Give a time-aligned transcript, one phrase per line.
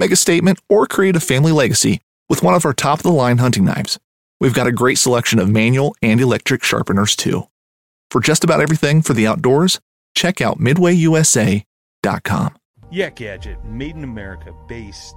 [0.00, 3.12] Make a statement or create a family legacy with one of our top of the
[3.12, 3.98] line hunting knives.
[4.40, 7.48] We've got a great selection of manual and electric sharpeners too.
[8.10, 9.78] For just about everything for the outdoors,
[10.14, 12.56] check out midwayusa.com.
[12.90, 15.16] Yak Gadget, made in America, based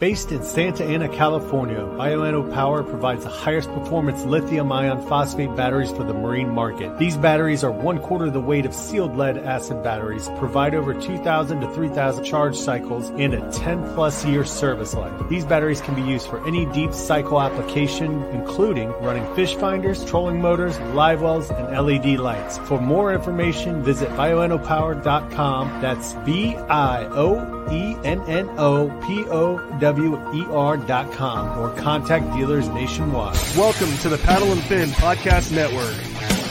[0.00, 5.90] Based in Santa Ana, California, Bioenno Power provides the highest performance lithium ion phosphate batteries
[5.90, 6.96] for the marine market.
[6.96, 11.60] These batteries are one quarter the weight of sealed lead acid batteries, provide over 2,000
[11.60, 15.12] to 3,000 charge cycles, and a 10 plus year service life.
[15.28, 20.40] These batteries can be used for any deep cycle application, including running fish finders, trolling
[20.40, 22.56] motors, live wells, and LED lights.
[22.56, 25.82] For more information, visit bioennopower.com.
[25.82, 31.58] That's B I O E N N O P O W E R dot com
[31.58, 33.36] or contact dealers nationwide.
[33.56, 35.96] Welcome to the Paddle and Fin Podcast Network.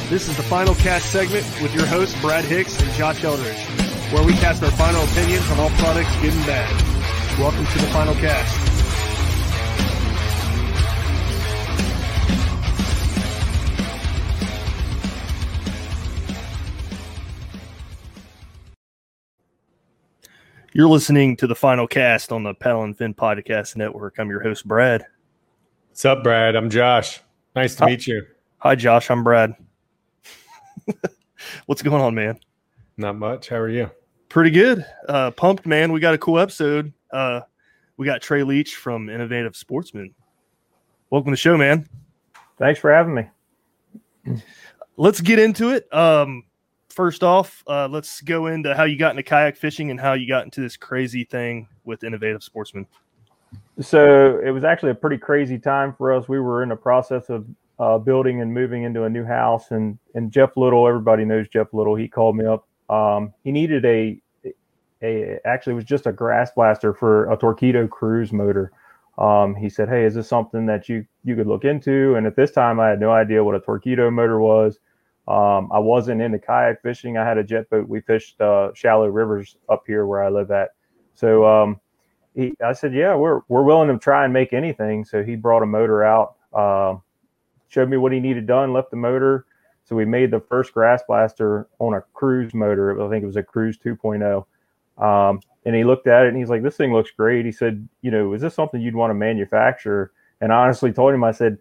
[0.09, 3.63] This is the final cast segment with your hosts Brad Hicks and Josh Eldridge,
[4.11, 7.39] where we cast our final opinions on all products good and bad.
[7.39, 8.78] Welcome to the final cast.
[20.79, 24.17] You're listening to the final cast on the Paddle and Fin Podcast Network.
[24.17, 25.03] I'm your host, Brad.
[25.89, 26.55] What's up, Brad?
[26.55, 27.19] I'm Josh.
[27.53, 27.89] Nice to Hi.
[27.89, 28.25] meet you.
[28.59, 29.11] Hi, Josh.
[29.11, 29.55] I'm Brad.
[31.65, 32.39] What's going on, man?
[32.95, 33.49] Not much.
[33.49, 33.91] How are you?
[34.29, 34.85] Pretty good.
[35.09, 35.91] Uh, pumped, man.
[35.91, 36.93] We got a cool episode.
[37.11, 37.41] Uh,
[37.97, 40.15] we got Tray Leach from Innovative Sportsman.
[41.09, 41.89] Welcome to the show, man.
[42.57, 44.41] Thanks for having me.
[44.95, 45.93] Let's get into it.
[45.93, 46.45] Um,
[46.89, 50.27] first off, uh, let's go into how you got into kayak fishing and how you
[50.27, 52.87] got into this crazy thing with Innovative Sportsman.
[53.81, 56.27] So it was actually a pretty crazy time for us.
[56.27, 57.45] We were in the process of
[57.79, 61.73] uh, building and moving into a new house, and and Jeff Little, everybody knows Jeff
[61.73, 61.95] Little.
[61.95, 62.67] He called me up.
[62.89, 64.21] Um, he needed a
[65.01, 68.71] a actually it was just a grass blaster for a Torqeedo cruise motor.
[69.17, 72.35] Um, he said, "Hey, is this something that you you could look into?" And at
[72.35, 74.79] this time, I had no idea what a Torqeedo motor was.
[75.29, 77.15] Um, I wasn't into kayak fishing.
[77.15, 77.87] I had a jet boat.
[77.87, 80.69] We fished uh, shallow rivers up here where I live at.
[81.13, 81.79] So um,
[82.33, 85.61] he, I said, "Yeah, we're we're willing to try and make anything." So he brought
[85.61, 86.95] a motor out, uh,
[87.67, 89.45] showed me what he needed done, left the motor.
[89.83, 92.99] So we made the first grass blaster on a cruise motor.
[92.99, 94.45] I think it was a Cruise 2.0.
[95.03, 97.87] Um, and he looked at it and he's like, "This thing looks great." He said,
[98.01, 100.11] "You know, is this something you'd want to manufacture?"
[100.41, 101.59] And I honestly told him, I said,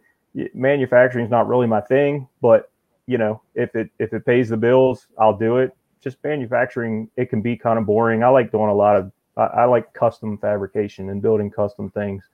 [0.54, 2.70] "Manufacturing is not really my thing, but
[3.08, 5.72] you know, if it if it pays the bills, I'll do it."
[6.02, 8.24] Just manufacturing, it can be kind of boring.
[8.24, 12.24] I like doing a lot of I, I like custom fabrication and building custom things.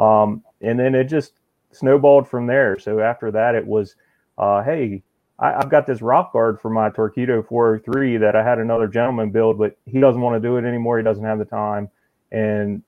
[0.00, 1.34] Um, and then it just
[1.72, 2.78] snowballed from there.
[2.78, 3.96] So after that, it was,
[4.38, 5.02] uh, hey,
[5.38, 9.30] I, I've got this rock guard for my Torqeedo 403 that I had another gentleman
[9.30, 10.98] build, but he doesn't want to do it anymore.
[10.98, 11.90] He doesn't have the time.
[12.32, 12.82] And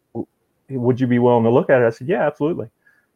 [0.70, 1.86] would you be willing to look at it?
[1.86, 2.68] I said, yeah, absolutely.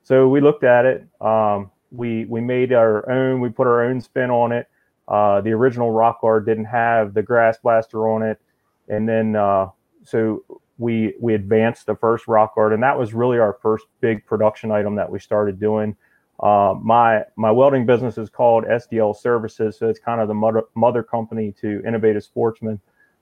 [0.03, 1.07] So we looked at it.
[1.21, 3.41] Um, we we made our own.
[3.41, 4.69] We put our own spin on it.
[5.09, 8.41] Uh, the original Rock Guard didn't have the grass blaster on it,
[8.89, 9.69] and then uh,
[10.05, 10.45] so
[10.79, 14.71] we we advanced the first Rock Guard, and that was really our first big production
[14.71, 15.97] item that we started doing.
[16.41, 20.65] Uh, my my welding business is called SDL Services, so it's kind of the mother
[20.75, 22.81] mother company to Innovative Sportsman.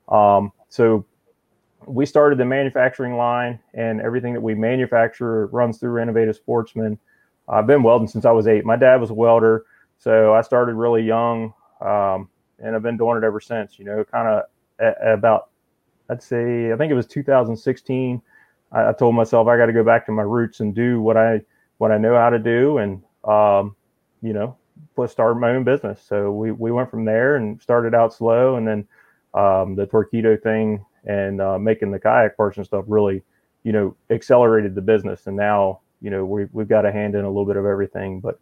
[0.08, 1.04] Um, so
[1.86, 6.98] we started the manufacturing line, and everything that we manufacture runs through Innovative Sportsman.
[7.48, 8.64] I've been welding since I was eight.
[8.64, 9.64] My dad was a welder,
[9.98, 13.78] so I started really young, um, and I've been doing it ever since.
[13.78, 15.50] You know, kind of about
[16.08, 18.22] I'd say I think it was 2016.
[18.72, 21.16] I, I told myself I got to go back to my roots and do what
[21.16, 21.42] I
[21.78, 23.76] what I know how to do, and um,
[24.22, 24.56] you know,
[24.96, 26.02] let's start my own business.
[26.02, 28.86] So we we went from there and started out slow, and then
[29.34, 33.22] um, the Torqeedo thing and uh, making the kayak parts and stuff really,
[33.62, 35.26] you know, accelerated the business.
[35.26, 38.20] And now, you know, we we've got a hand in a little bit of everything,
[38.20, 38.38] but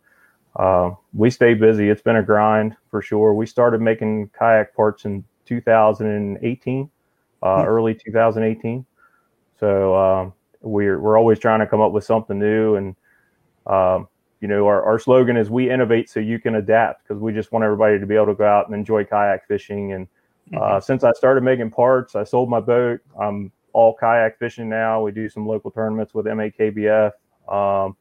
[0.56, 1.88] uh, we stay busy.
[1.88, 3.34] It's been a grind for sure.
[3.34, 6.90] We started making kayak parts in 2018,
[7.42, 7.68] uh, hmm.
[7.68, 8.84] early 2018.
[9.60, 12.96] So um, we're we're always trying to come up with something new and
[13.66, 14.08] um,
[14.40, 17.52] you know, our, our slogan is we innovate so you can adapt because we just
[17.52, 19.92] want everybody to be able to go out and enjoy kayak fishing.
[19.92, 20.08] And
[20.52, 20.80] uh, mm-hmm.
[20.80, 23.00] since I started making parts, I sold my boat.
[23.18, 25.00] I'm all kayak fishing now.
[25.00, 27.12] We do some local tournaments with MAKBF.
[27.48, 27.96] Um,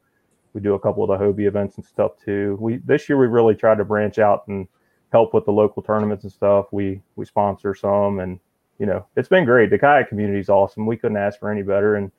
[0.54, 2.58] we do a couple of the Hobie events and stuff too.
[2.60, 4.68] We this year we really tried to branch out and
[5.12, 6.68] help with the local tournaments and stuff.
[6.72, 8.40] We we sponsor some, and
[8.80, 9.70] you know it's been great.
[9.70, 10.86] The kayak community is awesome.
[10.86, 11.96] We couldn't ask for any better.
[11.96, 12.12] And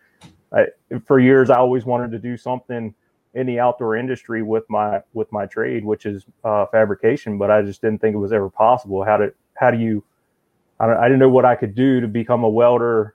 [0.53, 0.67] I,
[1.05, 2.95] for years I always wanted to do something
[3.35, 7.39] in the outdoor industry with my with my trade, which is uh, fabrication.
[7.39, 9.05] But I just didn't think it was ever possible.
[9.05, 10.05] How to how do you?
[10.81, 13.15] I, I didn't know what I could do to become a welder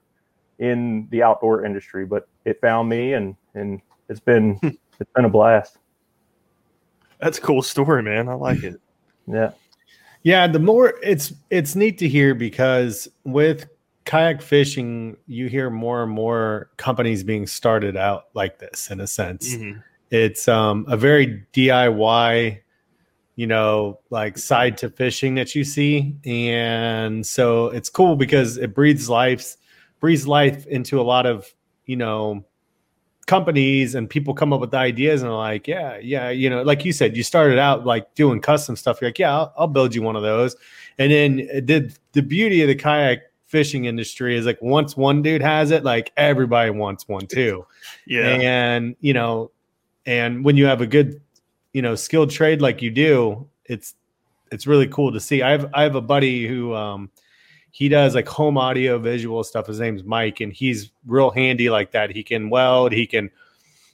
[0.60, 4.60] in the outdoor industry, but it found me, and and it's been
[5.00, 5.78] it's been a blast.
[7.20, 8.30] That's a cool story, man.
[8.30, 8.80] I like it.
[9.28, 9.52] yeah.
[10.24, 13.70] Yeah, the more it's it's neat to hear because with
[14.06, 19.08] kayak fishing, you hear more and more companies being started out like this in a
[19.08, 19.56] sense.
[19.56, 19.80] Mm-hmm.
[20.10, 22.60] It's um, a very DIY,
[23.36, 28.74] you know, like side to fishing that you see, and so it's cool because it
[28.74, 29.56] breathes life,
[30.00, 31.54] breathes life into a lot of
[31.86, 32.44] you know
[33.28, 36.84] companies and people come up with ideas and are like, yeah, yeah, you know, like
[36.84, 39.00] you said, you started out like doing custom stuff.
[39.00, 40.56] You're like, yeah, I'll, I'll build you one of those.
[40.98, 41.36] And then
[41.66, 45.84] the the beauty of the kayak fishing industry is like once one dude has it,
[45.84, 47.66] like everybody wants one too.
[48.08, 48.40] yeah.
[48.42, 49.52] And you know,
[50.06, 51.22] and when you have a good,
[51.74, 53.94] you know, skilled trade like you do, it's
[54.52, 55.44] it's really cool to see.
[55.44, 57.12] I have I have a buddy who um
[57.78, 59.68] he does like home audio visual stuff.
[59.68, 62.10] His name's Mike, and he's real handy like that.
[62.10, 63.30] He can weld, he can,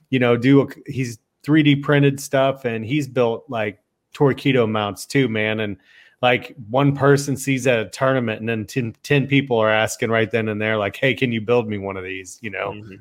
[0.09, 3.83] you know, do a, he's 3D printed stuff, and he's built like
[4.13, 5.59] Torqeedo mounts too, man.
[5.59, 5.75] And
[6.21, 10.31] like one person sees at a tournament, and then 10, 10 people are asking right
[10.31, 12.71] then and there, like, "Hey, can you build me one of these?" You know.
[12.71, 12.95] Mm-hmm.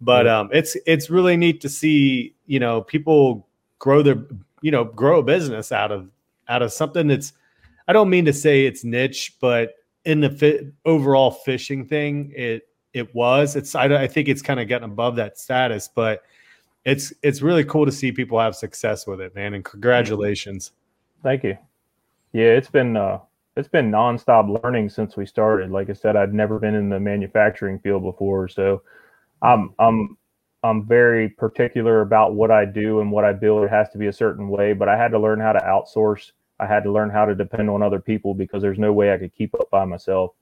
[0.00, 3.46] But um, it's it's really neat to see you know people
[3.78, 4.24] grow their
[4.62, 6.08] you know grow a business out of
[6.48, 7.34] out of something that's
[7.86, 13.14] I don't mean to say it's niche, but in the overall fishing thing, it it
[13.14, 13.56] was.
[13.56, 16.22] It's I, I think it's kind of gotten above that status, but
[16.84, 19.54] it's it's really cool to see people have success with it, man.
[19.54, 20.72] And congratulations.
[21.22, 21.56] Thank you.
[22.32, 23.18] Yeah, it's been uh
[23.56, 25.70] it's been nonstop learning since we started.
[25.70, 28.82] Like I said, I'd never been in the manufacturing field before, so
[29.42, 30.16] I'm I'm
[30.64, 33.64] I'm very particular about what I do and what I build.
[33.64, 36.32] It has to be a certain way, but I had to learn how to outsource.
[36.60, 39.18] I had to learn how to depend on other people because there's no way I
[39.18, 40.32] could keep up by myself.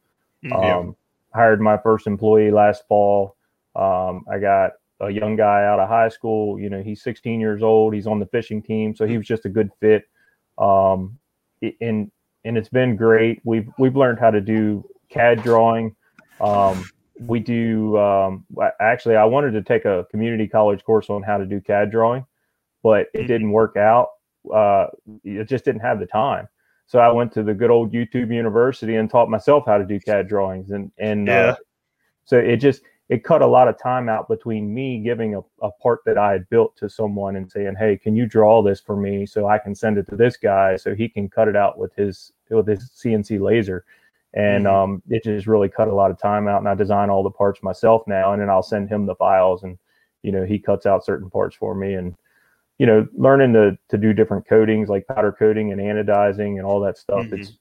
[0.44, 0.76] Mm, yeah.
[0.76, 0.96] Um,
[1.34, 3.36] hired my first employee last fall.
[3.76, 6.58] Um, I got a young guy out of high school.
[6.58, 7.94] You know, he's 16 years old.
[7.94, 10.08] He's on the fishing team, so he was just a good fit.
[10.58, 11.18] Um,
[11.80, 12.10] and
[12.44, 13.40] and it's been great.
[13.44, 15.94] We've we've learned how to do CAD drawing.
[16.40, 16.84] Um,
[17.20, 18.44] we do um,
[18.80, 22.24] actually i wanted to take a community college course on how to do cad drawing
[22.82, 23.26] but it mm-hmm.
[23.26, 24.08] didn't work out
[24.54, 24.86] uh,
[25.24, 26.48] it just didn't have the time
[26.86, 29.98] so i went to the good old youtube university and taught myself how to do
[30.00, 31.38] cad drawings and and uh, yeah.
[31.50, 31.56] uh,
[32.24, 35.70] so it just it cut a lot of time out between me giving a, a
[35.82, 38.96] part that i had built to someone and saying hey can you draw this for
[38.96, 41.78] me so i can send it to this guy so he can cut it out
[41.78, 43.84] with his with his cnc laser
[44.34, 44.74] and mm-hmm.
[44.74, 46.58] um, it just really cut a lot of time out.
[46.58, 49.62] And I design all the parts myself now, and then I'll send him the files,
[49.62, 49.78] and
[50.22, 52.14] you know he cuts out certain parts for me, and
[52.80, 56.80] you know learning to to do different coatings like powder coating and anodizing and all
[56.80, 57.26] that stuff.
[57.26, 57.42] Mm-hmm.
[57.42, 57.52] It's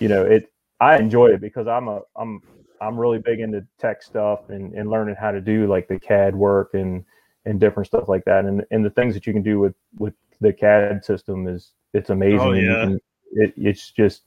[0.00, 2.40] you know it I enjoy it because I'm a I'm
[2.80, 6.34] I'm really big into tech stuff and and learning how to do like the CAD
[6.34, 7.04] work and
[7.44, 10.14] and different stuff like that and and the things that you can do with with
[10.40, 12.40] the CAD system is it's amazing.
[12.40, 12.84] Oh, yeah.
[12.84, 13.00] can-
[13.36, 14.22] it, it's just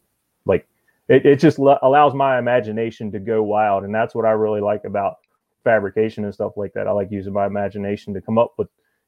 [0.46, 0.68] like
[1.08, 4.62] it, it just lo- allows my imagination to go wild, and that's what I really
[4.62, 5.16] like about
[5.64, 6.88] fabrication and stuff like that.
[6.88, 8.68] I like using my imagination to come up with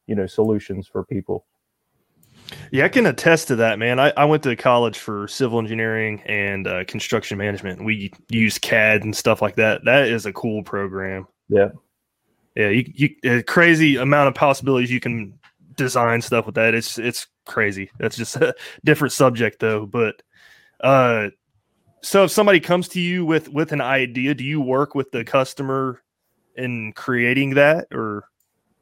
[0.09, 1.45] you know solutions for people.
[2.71, 3.99] Yeah, I can attest to that, man.
[3.99, 7.85] I, I went to college for civil engineering and uh, construction management.
[7.85, 9.85] We use CAD and stuff like that.
[9.85, 11.27] That is a cool program.
[11.47, 11.69] Yeah.
[12.55, 15.37] Yeah, you, you a crazy amount of possibilities you can
[15.75, 16.73] design stuff with that.
[16.73, 17.91] It's it's crazy.
[17.99, 19.85] That's just a different subject though.
[19.85, 20.21] But
[20.81, 21.29] uh,
[22.01, 25.23] so if somebody comes to you with with an idea, do you work with the
[25.23, 26.01] customer
[26.55, 28.28] in creating that, or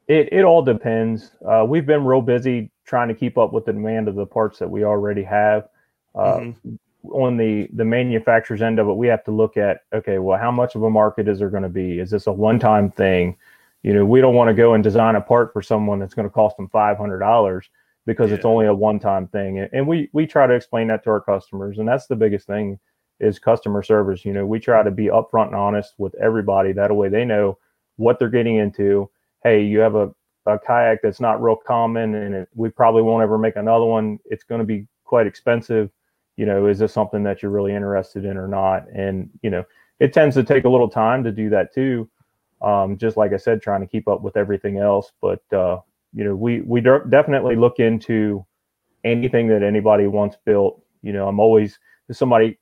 [0.07, 1.31] It it all depends.
[1.45, 4.59] Uh, we've been real busy trying to keep up with the demand of the parts
[4.59, 5.67] that we already have.
[6.15, 6.79] Uh, Mhm.
[7.11, 10.51] On the the manufacturer's end of it, we have to look at okay, well, how
[10.51, 11.99] much of a market is there going to be?
[11.99, 13.37] Is this a one time thing?
[13.83, 16.27] You know, we don't want to go and design a part for someone that's going
[16.27, 17.69] to cost them five hundred dollars
[18.05, 19.59] because it's only a one time thing.
[19.59, 22.47] And- And we we try to explain that to our customers, and that's the biggest
[22.47, 22.79] thing
[23.19, 24.25] is customer service.
[24.25, 26.71] You know, we try to be upfront and honest with everybody.
[26.73, 27.57] That way, they know
[27.97, 29.09] what they're getting into.
[29.43, 30.11] Hey, you have a
[30.47, 34.17] a kayak that's not real common and it, we probably won't ever make another one.
[34.25, 35.89] It's going to be quite expensive.
[36.37, 38.87] You know is this something that you're really interested in or not?
[38.93, 39.63] And you know
[39.99, 42.09] it tends to take a little time to do that too.
[42.61, 45.11] Um, just like i said trying to keep up with everything else.
[45.21, 45.79] But uh,
[46.13, 48.45] you know we we de- definitely look into
[49.03, 50.81] anything that anybody wants built.
[51.01, 51.77] You know i'm always
[52.09, 52.57] if somebody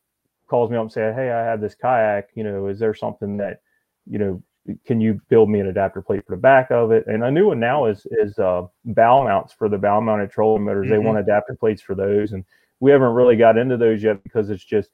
[0.48, 2.30] calls me up and say hey i have this kayak.
[2.36, 3.62] You know is there something that
[4.08, 4.44] you know
[4.86, 7.06] can you build me an adapter plate for the back of it?
[7.08, 10.64] And a new one now is is uh, bow mounts for the bow mounted trolling
[10.64, 10.90] motors.
[10.90, 11.04] They Mhm.
[11.04, 12.44] want adapter plates for those, and
[12.80, 14.92] we haven't really got into those yet because it's just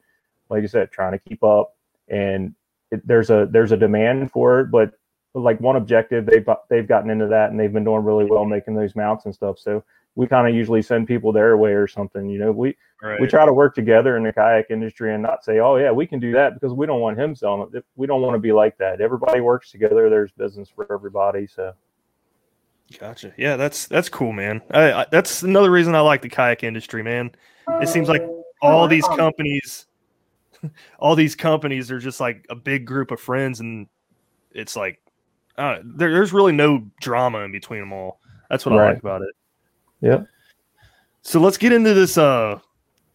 [0.50, 1.74] like I said, trying to keep up.
[2.10, 2.54] And
[2.92, 4.94] it, there's a there's a demand for it, but
[5.34, 8.76] like one objective, they've they've gotten into that and they've been doing really well making
[8.76, 9.58] those mounts and stuff.
[9.60, 9.84] So
[10.16, 12.30] we kind of usually send people their way or something.
[12.30, 13.20] You know, we right?
[13.20, 16.06] we try to work together in the kayak industry and not say, "Oh yeah, we
[16.06, 17.86] can do that," because we don't want him selling it.
[17.96, 19.02] We don't want to be like that.
[19.02, 20.10] Everybody works together.
[20.10, 21.48] There's business for everybody.
[21.48, 21.74] So
[23.00, 23.34] Gotcha.
[23.38, 24.62] Yeah, that's that's cool, man.
[24.72, 27.32] I, I, that's another reason I like the kayak industry, man.
[27.82, 28.24] It seems like
[28.62, 29.88] all these companies,
[31.00, 33.88] all these companies are just like a big group of friends, and
[34.52, 35.02] it's like
[35.58, 38.20] uh, there, there's really no drama in between them all.
[38.50, 39.30] That's what I like about it.
[40.02, 40.28] Yep.
[41.22, 42.60] So let's get into this uh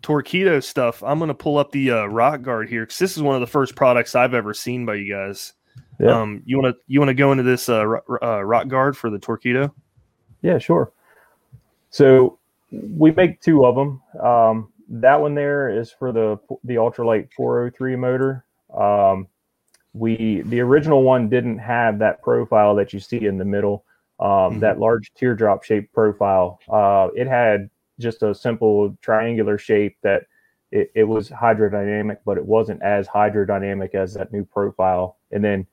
[0.03, 1.03] Torqeedo stuff.
[1.03, 3.47] I'm gonna pull up the uh, rock guard here because this is one of the
[3.47, 5.53] first products I've ever seen by you guys.
[5.99, 6.21] Yeah.
[6.21, 7.85] Um, you wanna you wanna go into this uh,
[8.23, 9.73] uh rock guard for the Torqeedo?
[10.43, 10.93] yeah, sure.
[11.91, 12.39] So
[12.71, 14.03] we make two of them.
[14.21, 18.45] Um, that one there is for the the ultralight 403 motor.
[18.73, 19.27] Um,
[19.93, 23.85] we the original one didn't have that profile that you see in the middle,
[24.19, 24.61] um, Mhm.
[24.61, 26.59] that large teardrop shaped profile.
[26.69, 27.69] Uh, it had
[27.99, 30.25] just a simple triangular shape that
[30.73, 35.17] it, it was hydrodynamic, but it wasn't as hydrodynamic as that new profile.
[35.31, 35.67] And then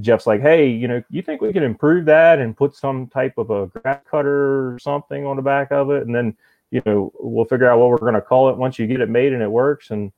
[0.00, 3.38] Jeff's like, hey, you know, you think we could improve that and put some type
[3.38, 6.04] of a grass cutter or something on the back of it?
[6.04, 6.36] And then,
[6.70, 9.08] you know, we'll figure out what we're going to call it once you get it
[9.08, 9.90] made and it works.
[9.90, 10.10] And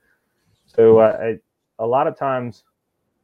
[0.66, 1.38] so uh, I,
[1.78, 2.64] a lot of times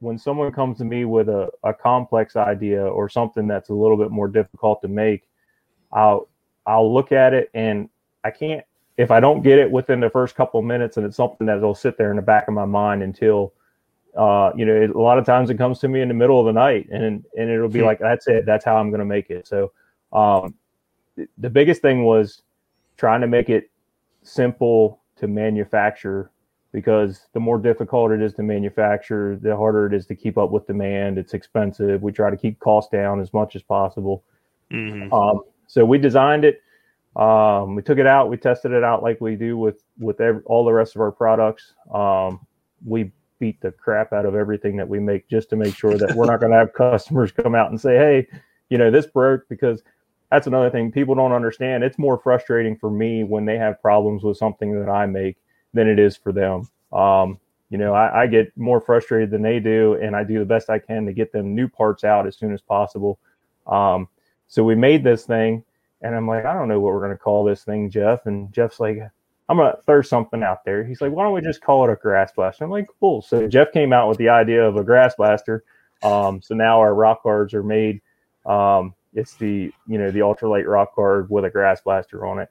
[0.03, 3.97] when someone comes to me with a, a complex idea or something that's a little
[3.97, 5.29] bit more difficult to make,
[5.93, 6.29] I'll,
[6.67, 7.89] I'll look at it and
[8.25, 8.65] I can't,
[8.97, 11.75] if I don't get it within the first couple of minutes and it's something that'll
[11.75, 13.53] sit there in the back of my mind until
[14.17, 16.39] uh, you know, it, a lot of times it comes to me in the middle
[16.39, 17.87] of the night, and and it'll be Hmm.
[17.87, 19.47] like, that's it, that's how I'm going to make it.
[19.47, 19.73] So,
[20.13, 20.55] um,
[21.17, 22.43] th- the biggest thing was
[22.99, 23.71] trying to make it
[24.23, 26.31] simple to manufacture,
[26.73, 30.51] because the more difficult it is to manufacture, the harder it is to keep up
[30.51, 31.19] with demand.
[31.19, 32.03] It's expensive.
[32.03, 34.25] We try to keep costs down as much as possible.
[34.71, 35.13] Mhm.
[35.13, 36.63] Um, so we designed it.
[37.15, 38.31] Um, we took it out.
[38.31, 41.13] We tested it out like we do with with ev- all the rest of our
[41.13, 41.75] products.
[41.93, 42.41] Um,
[42.85, 46.15] we beat the crap out of everything that we make just to make sure that
[46.15, 48.27] we're not going to have customers come out and say, "Hey,
[48.71, 49.83] you know, this broke." Because
[50.31, 51.85] that's another thing people don't understand.
[51.85, 55.37] It's more frustrating for me when they have problems with something that I make
[55.75, 56.69] than it is for them.
[56.93, 57.39] Um,
[57.71, 60.69] you know, I, I get more frustrated than they do, and I do the best
[60.69, 63.19] I can to get them new parts out as soon as possible.
[63.67, 64.09] Um,
[64.49, 65.65] so we made this thing,
[66.03, 68.27] and I'm like, I don't know what we're going to call this thing, Jeff.
[68.27, 68.99] And Jeff's like,
[69.49, 70.85] I'm going to throw something out there.
[70.85, 72.65] He's like, why don't we just call it a grass blaster?
[72.65, 73.23] I'm like, cool.
[73.23, 75.65] So Jeff came out with the idea of a grass blaster.
[76.03, 78.01] Um, so now our rock guards are made.
[78.45, 82.51] Um, it's the you know the ultralight rock guard with a grass blaster on it.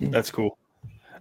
[0.00, 0.58] That's cool.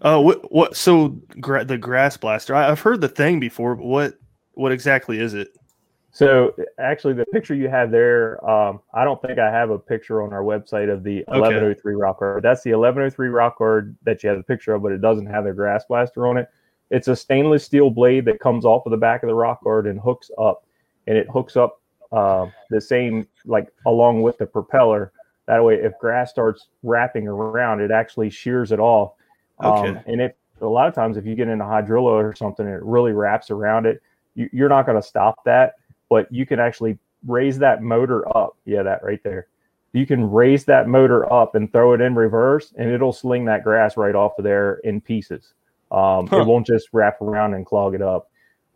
[0.02, 0.76] Uh, what what?
[0.76, 1.10] So
[1.42, 2.56] gra- the grass blaster.
[2.56, 4.14] I, have heard the thing before, but what
[4.54, 5.56] what exactly is it?
[6.12, 10.22] So actually, the picture you have there, um, I don't think I have a picture
[10.22, 12.44] on our website of the 1103 rock guard.
[12.44, 15.46] That's the 1103 rock guard that you have a picture of, but it doesn't have
[15.46, 16.50] a grass blaster on it.
[16.90, 19.86] It's a stainless steel blade that comes off of the back of the rock guard
[19.86, 20.66] and hooks up,
[21.08, 21.80] and it hooks up
[22.12, 25.12] uh, the same like along with the propeller.
[25.50, 29.14] That way, if grass starts wrapping around, it actually shears it off.
[29.62, 29.90] Okay.
[29.90, 32.66] Um, and if a lot of times, if you get in a hydrilla or something,
[32.66, 34.02] it really wraps around it.
[34.36, 35.74] You, you're not going to stop that
[36.10, 38.58] but you can actually raise that motor up.
[38.66, 39.48] Yeah, that right there.
[39.94, 43.64] You can raise that motor up and throw it in reverse, and it'll sling that
[43.64, 45.54] grass right off of there in pieces.
[45.92, 46.42] Um, huh.
[46.42, 48.30] It won't just wrap around and clog it up.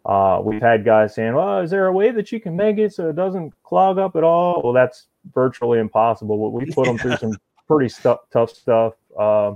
[0.06, 2.94] Uh, we've had guys saying, "Well, is there a way that you can make it
[2.94, 6.38] so it doesn't clog up at all?" Well, that's virtually impossible.
[6.38, 8.94] But we put them through some pretty stu- tough stuff.
[9.18, 9.56] Uh,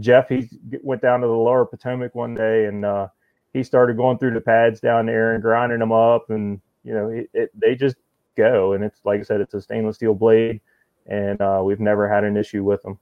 [0.00, 0.48] Jeff, he
[0.82, 3.08] went down to the Lower Potomac one day and uh,
[3.52, 7.08] he started going through the pads down there and grinding them up and you know,
[7.08, 7.96] it, it, they just
[8.36, 8.74] go.
[8.74, 10.60] And it's like I said, it's a stainless steel blade,
[11.06, 12.98] and uh, we've never had an issue with them.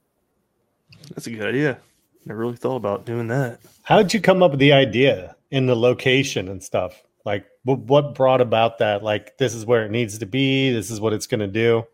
[1.11, 1.79] That's a good idea.
[2.25, 3.61] Never really thought about doing that.
[3.83, 7.05] How did you come up with the idea in the location and stuff?
[7.25, 9.05] Like, what brought about that?
[9.05, 10.73] Like, this is where it needs to be.
[10.73, 11.87] This is what it's going to do.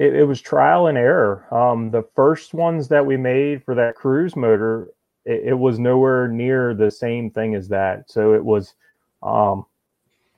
[0.00, 1.46] It, it, was trial and error.
[1.54, 4.88] Um, the first ones that we made for that cruise motor,
[5.24, 8.10] it, it, was nowhere near the same thing as that.
[8.10, 8.74] So it was,
[9.22, 9.66] um,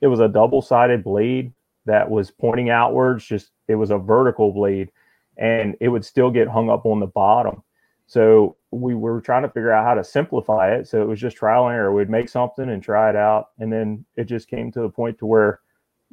[0.01, 1.51] it was a double sided blade
[1.85, 3.25] that was pointing outwards.
[3.25, 4.91] Just it was a vertical blade,
[5.37, 7.63] and it would still get hung up on the bottom.
[8.07, 10.87] So we were trying to figure out how to simplify it.
[10.87, 11.93] So it was just trial and error.
[11.93, 15.19] We'd make something and try it out, and then it just came to the point
[15.19, 15.59] to where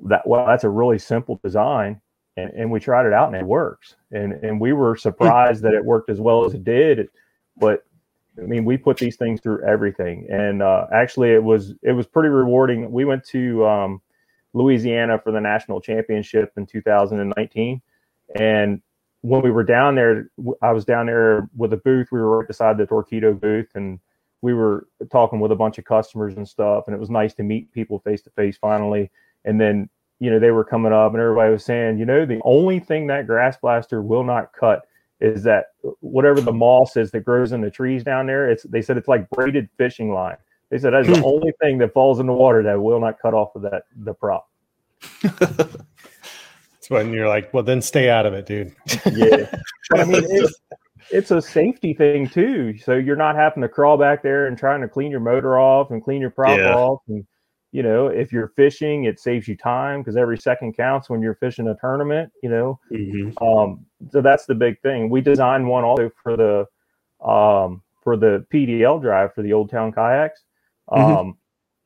[0.06, 2.00] that well, that's a really simple design,
[2.36, 3.94] and, and we tried it out and it works.
[4.10, 7.08] And and we were surprised that it worked as well as it did.
[7.56, 7.84] But
[8.36, 12.08] I mean, we put these things through everything, and uh, actually, it was it was
[12.08, 12.90] pretty rewarding.
[12.90, 14.02] We went to um,
[14.52, 17.80] Louisiana for the national championship in 2019,
[18.34, 18.82] and
[19.24, 20.28] when we were down there,
[20.60, 22.08] I was down there with a booth.
[22.12, 23.98] We were right beside the Torqeedo booth, and
[24.42, 26.84] we were talking with a bunch of customers and stuff.
[26.86, 29.10] And it was nice to meet people face to face finally.
[29.46, 29.88] And then,
[30.20, 33.06] you know, they were coming up, and everybody was saying, you know, the only thing
[33.06, 34.86] that grass blaster will not cut
[35.22, 35.68] is that
[36.00, 39.08] whatever the moss is that grows in the trees down there, it's they said it's
[39.08, 40.36] like braided fishing line.
[40.68, 43.32] They said that's the only thing that falls in the water that will not cut
[43.32, 44.50] off of that the prop.
[46.88, 48.74] That's when you're like, well, then stay out of it, dude.
[49.12, 49.50] yeah,
[49.90, 50.60] but I mean, it's
[51.10, 52.76] it's a safety thing too.
[52.78, 55.90] So you're not having to crawl back there and trying to clean your motor off
[55.90, 56.74] and clean your prop yeah.
[56.74, 57.26] off and
[57.74, 61.34] you know, if you're fishing, it saves you time because every second counts when you're
[61.34, 62.78] fishing a tournament, you know.
[62.92, 63.44] Mm-hmm.
[63.44, 65.10] Um, so that's the big thing.
[65.10, 69.90] We designed one also for the um, for the PDL drive for the Old Town
[69.90, 70.44] kayaks.
[70.88, 71.02] Mm-hmm.
[71.02, 71.30] Um, mm-hmm.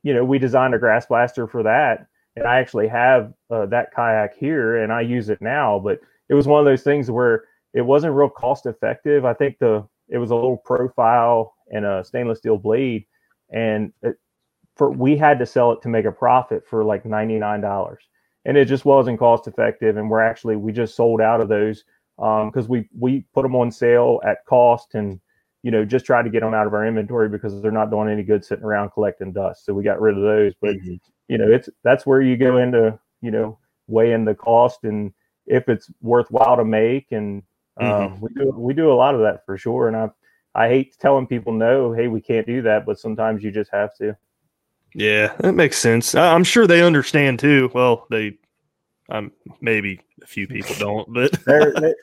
[0.03, 2.05] You know, we designed a grass blaster for that,
[2.39, 5.79] and I actually have uh, that kayak here, and I use it now.
[5.79, 5.99] But
[6.29, 9.25] it was one of those things where it wasn't real cost effective.
[9.25, 13.05] I think the it was a little profile and a stainless steel blade,
[13.51, 14.17] and it,
[14.75, 17.97] for we had to sell it to make a profit for like $99
[18.45, 21.83] and it just wasn't cost effective and we're actually we just sold out of those
[22.17, 25.19] because um, we we put them on sale at cost and
[25.63, 28.09] you know just tried to get them out of our inventory because they're not doing
[28.09, 30.95] any good sitting around collecting dust so we got rid of those but mm-hmm.
[31.29, 35.13] You know it's that's where you go into you know weighing the cost and
[35.47, 37.41] if it's worthwhile to make and
[37.79, 38.21] um, mm-hmm.
[38.21, 40.09] we do we do a lot of that for sure and i
[40.53, 43.95] i hate telling people no hey we can't do that but sometimes you just have
[43.95, 44.15] to
[44.93, 46.15] yeah, that makes sense.
[46.15, 47.69] I'm sure they understand too.
[47.73, 48.37] Well, they,
[49.09, 51.93] um, maybe a few people don't, but they,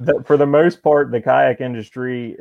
[0.00, 2.36] the, for the most part, the kayak industry,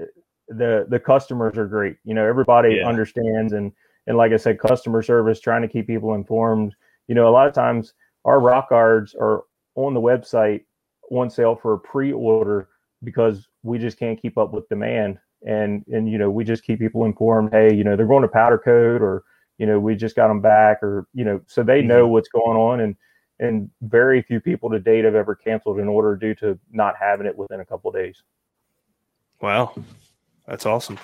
[0.48, 1.98] the the customers are great.
[2.04, 2.88] You know, everybody yeah.
[2.88, 3.72] understands, and
[4.08, 6.76] and like I said, customer service, trying to keep people informed.
[7.08, 7.94] You know, a lot of times
[8.26, 9.44] our rock guards are
[9.76, 10.66] on the website
[11.12, 12.70] on sale for a pre-order
[13.04, 16.80] because we just can't keep up with demand, and and you know we just keep
[16.80, 17.50] people informed.
[17.52, 19.24] Hey, you know, they're going to powder coat or
[19.58, 22.14] you know, we just got them back or, you know, so they know mm-hmm.
[22.14, 22.80] what's going on.
[22.82, 22.96] And,
[23.40, 27.28] and very few people to date have ever canceled an order due to not having
[27.28, 28.24] it within a couple days.
[29.42, 29.74] Wow.
[30.48, 30.98] That's awesome.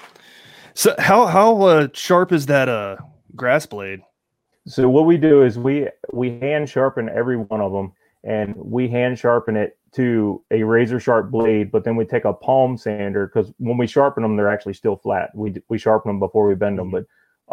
[0.73, 2.97] So how, how uh, sharp is that uh,
[3.35, 4.01] grass blade?
[4.67, 8.87] So what we do is we, we hand sharpen every one of them and we
[8.87, 13.27] hand sharpen it to a razor sharp blade, but then we take a palm sander
[13.27, 15.31] because when we sharpen them, they're actually still flat.
[15.33, 17.05] We we sharpen them before we bend them, but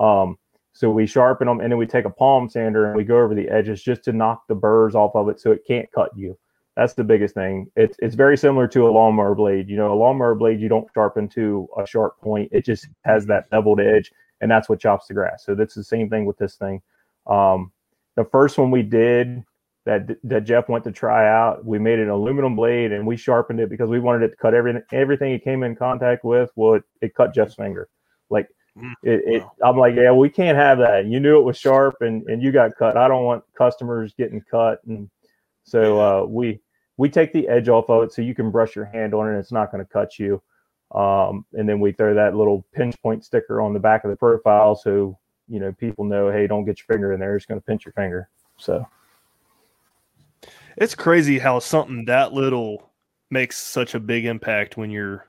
[0.02, 0.36] um,
[0.72, 3.34] so we sharpen them and then we take a palm sander and we go over
[3.34, 6.36] the edges just to knock the burrs off of it so it can't cut you.
[6.76, 7.70] That's the biggest thing.
[7.74, 9.68] It's it's very similar to a lawnmower blade.
[9.68, 12.50] You know, a lawnmower blade you don't sharpen to a sharp point.
[12.52, 15.44] It just has that beveled edge, and that's what chops the grass.
[15.44, 16.82] So that's the same thing with this thing.
[17.26, 17.72] Um,
[18.14, 19.42] the first one we did
[19.86, 23.60] that that Jeff went to try out, we made an aluminum blade and we sharpened
[23.60, 26.50] it because we wanted it to cut everything everything it came in contact with.
[26.56, 27.88] Well, it, it cut Jeff's finger.
[28.28, 28.48] Like
[29.02, 31.06] it, it I'm like, yeah, we can't have that.
[31.06, 32.96] You knew it was sharp and and you got cut.
[32.96, 35.08] I don't want customers getting cut, and
[35.64, 36.60] so uh, we
[36.96, 39.30] we take the edge off of it so you can brush your hand on it.
[39.30, 40.42] and It's not going to cut you.
[40.92, 44.16] Um, and then we throw that little pinch point sticker on the back of the
[44.16, 47.36] profile so you know people know, hey, don't get your finger in there.
[47.36, 48.28] It's going to pinch your finger.
[48.56, 48.86] So
[50.76, 52.90] it's crazy how something that little
[53.30, 55.26] makes such a big impact when you're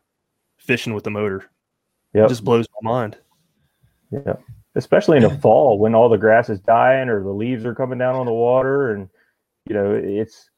[0.57, 1.49] fishing with the motor.
[2.13, 3.17] Yeah, it just blows my mind.
[4.11, 4.35] Yeah,
[4.75, 7.97] especially in the fall when all the grass is dying or the leaves are coming
[7.97, 9.09] down on the water, and
[9.65, 10.49] you know it's.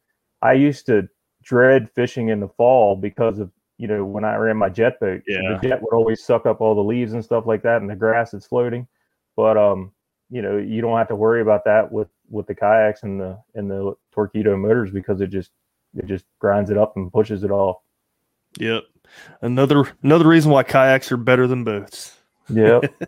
[0.41, 1.07] I used to
[1.43, 5.21] dread fishing in the fall because of you know when I ran my jet boat.
[5.27, 5.57] Yeah.
[5.61, 7.95] the jet would always suck up all the leaves and stuff like that, and the
[7.95, 8.87] grass is floating.
[9.35, 9.91] But um,
[10.29, 13.39] you know, you don't have to worry about that with with the kayaks and the
[13.55, 15.51] and the Torqeedo motors because it just
[15.95, 17.77] it just grinds it up and pushes it off.
[18.59, 18.83] Yep.
[19.41, 22.15] Another another reason why kayaks are better than boats.
[22.49, 22.93] Yep.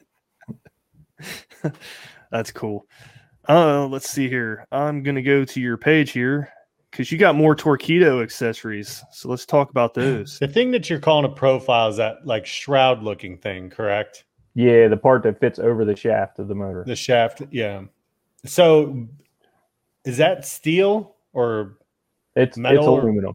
[2.32, 2.88] That's cool.
[3.48, 4.66] Uh, let's see here.
[4.72, 6.50] I'm gonna go to your page here
[6.92, 9.04] because you got more Torqeedo accessories.
[9.12, 10.38] So let's talk about those.
[10.40, 14.26] The thing that you're calling a profile is that like shroud looking thing, correct?
[14.54, 16.84] Yeah, the part that fits over the shaft of the motor.
[16.86, 17.84] The shaft, yeah.
[18.46, 19.08] So
[20.04, 21.78] is that steel or
[22.36, 23.34] It's Metal it's or- aluminum.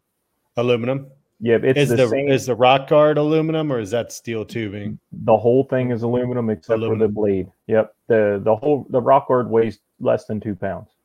[0.57, 1.07] aluminum?
[1.39, 2.29] Yeah, it's is the, the, same.
[2.31, 4.99] is the rock guard aluminum or is that steel tubing?
[5.13, 7.49] the whole thing is aluminum except for the blade.
[7.67, 7.95] Yep.
[8.09, 10.96] The the whole the rock guard weighs less than two pounds.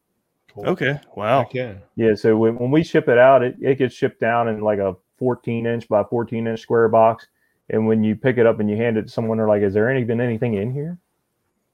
[0.54, 0.68] Cool.
[0.68, 1.00] Okay.
[1.16, 1.44] Wow.
[1.44, 1.74] Heck yeah.
[1.96, 4.80] Yeah, so when, when we ship it out, it, it gets shipped down in like
[4.80, 7.28] a 14 inch by 14 inch square box.
[7.70, 9.74] And when you pick it up and you hand it to someone, they're like, "Is
[9.74, 10.98] there any been anything in here?"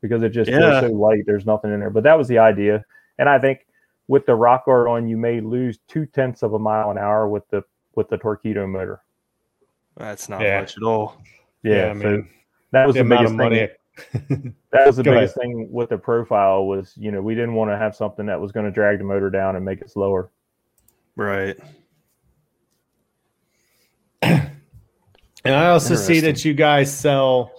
[0.02, 0.80] Because it just Yeah.
[0.82, 1.24] feels so light.
[1.26, 1.90] There's nothing in there.
[1.90, 2.86] But that was the idea.
[3.18, 3.66] And I think
[4.08, 7.28] with the rock guard on, you may lose two tenths of a mile an hour
[7.28, 7.64] with the
[7.96, 9.02] with the Torqeedo motor.
[9.96, 10.60] That's not Yeah.
[10.60, 11.18] much at all.
[11.64, 12.24] Yeah, I so
[12.72, 13.78] that was the the, amount biggest of thing.
[14.30, 14.54] Money.
[14.72, 17.72] that was the Go biggest thing with the profile was you know we didn't want
[17.72, 20.30] to have something that was going to drag the motor down and make it slower.
[21.16, 21.58] Right.
[25.48, 27.54] And I also see that you guys sell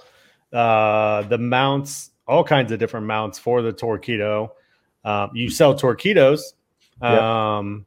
[0.53, 4.51] uh, the mounts, all kinds of different mounts for the Torqeedo.
[5.05, 6.41] Um, you sell Torqeedos.
[7.03, 7.11] Yep.
[7.11, 7.87] Um,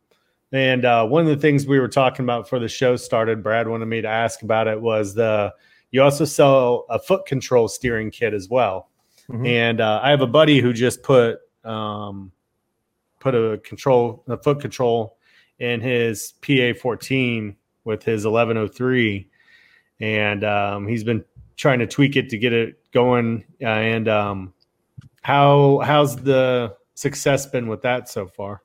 [0.51, 3.67] and uh, one of the things we were talking about before the show started, Brad
[3.67, 5.53] wanted me to ask about it was the
[5.91, 8.89] you also sell a foot control steering kit as well.
[9.29, 9.47] Mhm.
[9.47, 12.31] And uh, I have a buddy who just put um,
[13.19, 15.17] put a control a foot control
[15.59, 19.27] in his PA 14 with his 1103
[20.01, 21.23] and um, he's been
[21.55, 23.45] trying to tweak it to get it going.
[23.61, 24.53] Uh, and um,
[25.21, 28.63] how how's the success been with that so far?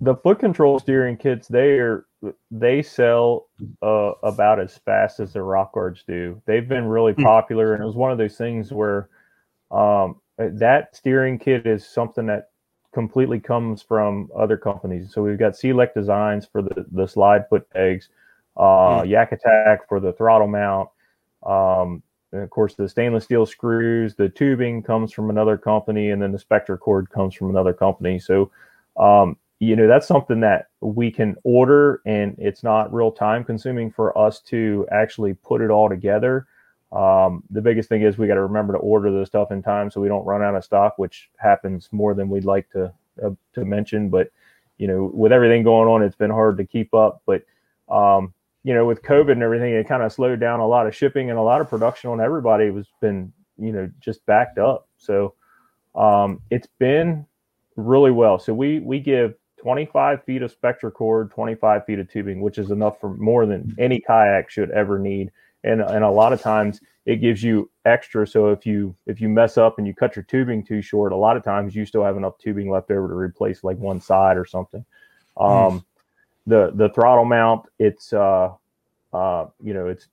[0.00, 2.06] The foot control steering kits they are
[2.50, 3.46] they sell
[3.82, 6.40] uh, about as fast as the rock guards do.
[6.46, 7.22] They've been really Hmm.
[7.22, 9.08] popular, and it was one of those things where
[9.70, 12.50] um, that steering kit is something that
[12.92, 15.12] completely comes from other companies.
[15.12, 18.08] So we've got Sealect Designs for the the slide foot pegs,
[18.56, 20.88] uh, Yak Attack for the throttle mount.
[21.44, 22.02] Um,
[22.32, 26.32] and of course, the stainless steel screws, the tubing comes from another company, and then
[26.32, 28.18] the Spectra cord comes from another company.
[28.18, 28.50] So,
[28.96, 33.90] um, you know, that's something that we can order, and it's not real time consuming
[33.90, 36.46] for us to actually put it all together.
[36.92, 39.90] Um, the biggest thing is we got to remember to order the stuff in time
[39.90, 42.92] so we don't run out of stock, which happens more than we'd like to
[43.22, 44.08] uh, to mention.
[44.08, 44.30] But
[44.78, 47.22] you know, with everything going on, it's been hard to keep up.
[47.26, 47.42] But
[47.88, 50.94] um, you know, with COVID and everything, it kind of slowed down a lot of
[50.94, 54.86] shipping and a lot of production on everybody was been, you know, just backed up.
[54.98, 55.34] So
[55.94, 57.26] um, it's been
[57.76, 58.38] really well.
[58.38, 62.70] So we we give 25 feet of spectra cord, 25 feet of tubing, which is
[62.70, 65.30] enough for more than any kayak should ever need.
[65.64, 68.26] And and a lot of times it gives you extra.
[68.26, 71.16] So if you if you mess up and you cut your tubing too short, a
[71.16, 74.36] lot of times you still have enough tubing left over to replace like one side
[74.36, 74.84] or something.
[75.36, 75.84] Um,
[76.46, 78.50] the the throttle mount, it's uh,
[79.12, 80.08] uh, you know, it's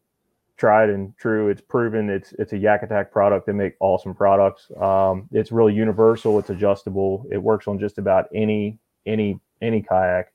[0.57, 1.49] tried and true.
[1.49, 2.09] It's proven.
[2.09, 3.45] It's it's a Yak Attack product.
[3.45, 4.71] They make awesome products.
[4.79, 6.39] Um, it's really universal.
[6.39, 7.25] It's adjustable.
[7.31, 10.33] It works on just about any any any kayak.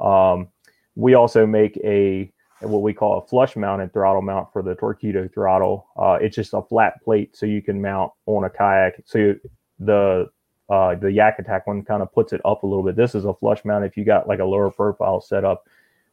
[0.00, 0.48] Um,
[0.96, 5.32] we also make a what we call a flush mounted throttle mount for the Torqeedo
[5.32, 5.86] throttle.
[5.96, 9.02] Uh, it's just a flat plate so you can mount on a kayak.
[9.04, 9.34] So
[9.78, 10.30] the
[10.70, 12.96] uh, the Yak Attack one kind of puts it up a little bit.
[12.96, 15.66] This is a flush mount if you got like a lower profile setup,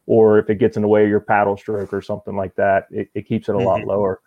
[0.06, 2.86] or if it gets in the way of your paddle stroke or something like that,
[2.90, 3.86] it, it keeps it a lot Mm-hmm.
[3.86, 4.20] lower.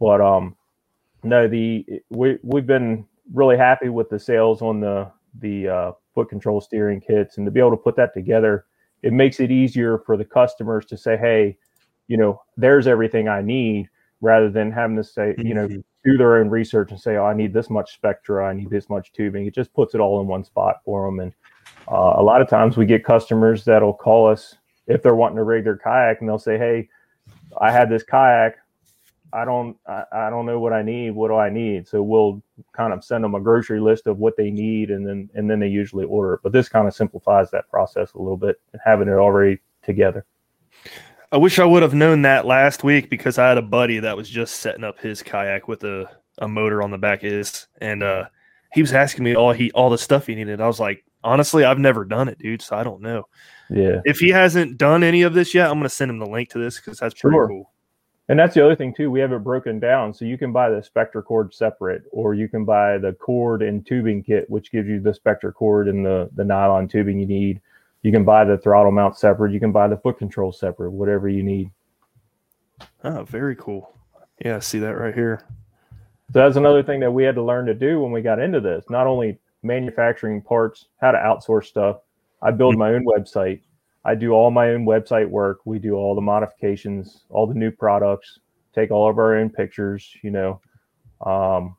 [0.00, 0.56] But um,
[1.24, 6.28] no, the we we've been really happy with the sales on the the uh, foot
[6.28, 8.66] control steering kits, and to be able to put that together,
[9.02, 11.56] it makes it easier for the customers to say, hey,
[12.08, 13.88] you know, there's everything I need,
[14.20, 15.82] rather than having to say, you know, Mhm.
[16.04, 18.88] do their own research and say, oh, I need this much spectra, I need this
[18.88, 19.46] much tubing.
[19.46, 21.20] It just puts it all in one spot for them.
[21.20, 21.32] And
[21.88, 25.44] uh, a lot of times we get customers that'll call us if they're wanting to
[25.44, 26.88] rig their kayak, and they'll say, hey,
[27.60, 28.56] I had this kayak.
[29.32, 31.10] I don't I, I don't know what I need.
[31.12, 31.88] What do I need?
[31.88, 32.42] So we'll
[32.72, 35.60] kind of send them a grocery list of what they need and then and then
[35.60, 36.40] they usually order it.
[36.42, 40.24] But this kind of simplifies that process a little bit and having it already together.
[41.32, 44.16] I wish I would have known that last week because I had a buddy that
[44.16, 46.06] was just setting up his kayak with a,
[46.38, 48.26] a motor on the back of his, and uh,
[48.74, 50.60] he was asking me all he all the stuff he needed.
[50.60, 53.24] I was like, honestly, I've never done it, dude, so I don't know.
[53.70, 54.02] Yeah.
[54.04, 56.58] If he hasn't done any of this yet, I'm gonna send him the link to
[56.58, 57.48] this because that's pretty Sure.
[57.48, 57.70] cool.
[58.28, 59.10] And that's the other thing too.
[59.10, 62.48] We have it broken down, so you can buy the Spectra cord separate, or you
[62.48, 66.30] can buy the cord and tubing kit, which gives you the Spectra cord and the
[66.34, 67.60] the nylon tubing you need.
[68.02, 69.52] You can buy the throttle mount separate.
[69.52, 71.70] You can buy the foot control separate, whatever you need.
[73.04, 73.96] Oh, very cool.
[74.44, 75.44] Yeah, I see that right here.
[76.32, 78.60] So that's another thing that we had to learn to do when we got into
[78.60, 78.84] this.
[78.88, 81.98] Not only manufacturing parts, how to outsource stuff.
[82.40, 82.80] I build mm-hmm.
[82.80, 83.60] my own website.
[84.04, 85.60] I do all my own website work.
[85.64, 88.40] We do all the modifications, all the new products,
[88.74, 90.60] take all of our own pictures, you know.
[91.24, 91.76] Um,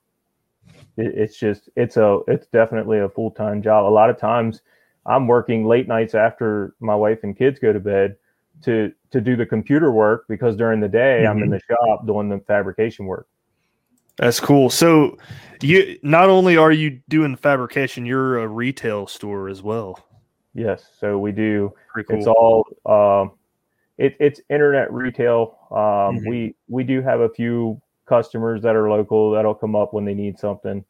[0.98, 3.86] it, it's just it's a it's definitely a full-time job.
[3.86, 4.62] A lot of times
[5.06, 8.16] I'm working late nights after my wife and kids go to bed
[8.64, 12.30] to to do the computer work because during the day I'm in the shop doing
[12.30, 13.28] the fabrication work.
[14.18, 14.70] That's cool.
[14.70, 15.18] So
[15.62, 20.00] you not only are you doing fabrication, you're a retail store as well.
[20.54, 21.74] Yes, so we do.
[21.96, 22.18] Cool.
[22.18, 23.32] It's all um,
[23.98, 25.58] it, it's internet retail.
[25.72, 25.78] Um,
[26.20, 26.28] Mhm.
[26.30, 30.14] We we do have a few customers that are local that'll come up when they
[30.14, 30.84] need something.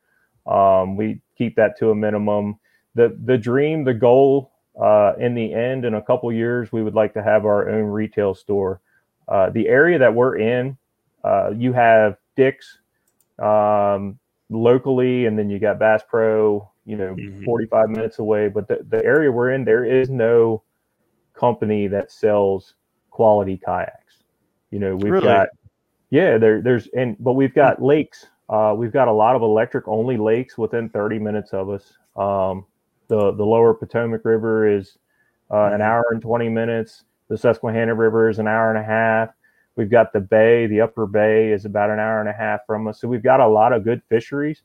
[0.45, 2.59] Um, we keep that to a minimum.
[2.95, 6.95] the The dream, the goal, uh, in the end, in a couple years, we would
[6.95, 8.81] like to have our own retail store.
[9.27, 10.77] Uh, the area that we're in,
[11.23, 12.79] uh, you have Dick's
[13.39, 16.69] um, locally, and then you got Bass Pro.
[16.85, 17.45] You know, Mhm.
[17.45, 18.49] 45 minutes away.
[18.49, 20.63] But the, the area we're in, there is no
[21.33, 22.75] company that sells
[23.09, 24.23] quality kayaks.
[24.71, 25.25] You know, we've Really?
[25.25, 25.49] got
[26.09, 28.27] yeah, there there's and but we've got lakes.
[28.49, 31.97] Uh, we've got a lot of electric only lakes within 30 minutes of us.
[32.15, 32.65] Um,
[33.07, 34.97] the the lower Potomac River is
[35.49, 37.05] uh, an hour and 20 minutes.
[37.29, 39.29] The Susquehanna River is an hour and a half.
[39.75, 42.87] We've got the bay, the upper bay is about an hour and a half from
[42.87, 43.01] us.
[43.01, 44.61] So we've got a lot of good fisheries,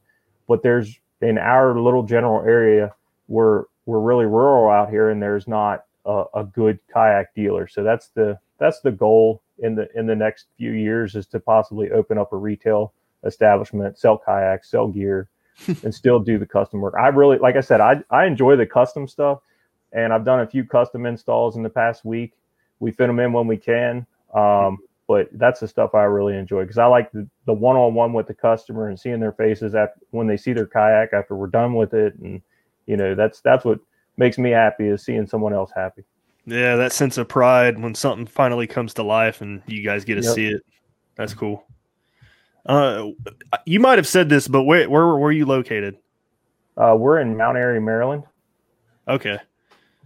[0.47, 2.95] but there's in our little general area,
[3.29, 7.67] we're we're really rural out here and there's not a, a good kayak dealer.
[7.67, 11.41] So that's the that's the goal in the in the next few years is to
[11.41, 12.93] possibly open up a retail
[13.25, 15.29] establishment, sell kayaks, sell gear,
[15.83, 16.95] and still do the custom work.
[16.99, 19.41] I really like I said, I I enjoy the custom stuff
[19.93, 22.33] and I've done a few custom installs in the past week.
[22.81, 24.07] We fit them in when we can.
[24.35, 28.27] Um, but that's the stuff I really enjoy because I like the, the one-on-one with
[28.27, 31.75] the customer and seeing their faces after when they see their kayak after we're done
[31.75, 32.15] with it.
[32.17, 32.43] And,
[32.87, 33.81] you know, that's, that's what
[34.19, 36.05] makes me happy is seeing someone else happy.
[36.45, 40.17] Yeah, that sense of pride when something finally comes to life and you guys get
[40.17, 40.35] to Yep.
[40.35, 40.63] see it.
[41.17, 41.65] That's cool.
[42.67, 43.09] Uh,
[43.65, 45.97] you might have said this, but where where were you located?
[46.77, 48.25] Uh, we're in Mount Airy, Maryland.
[49.09, 49.39] Okay,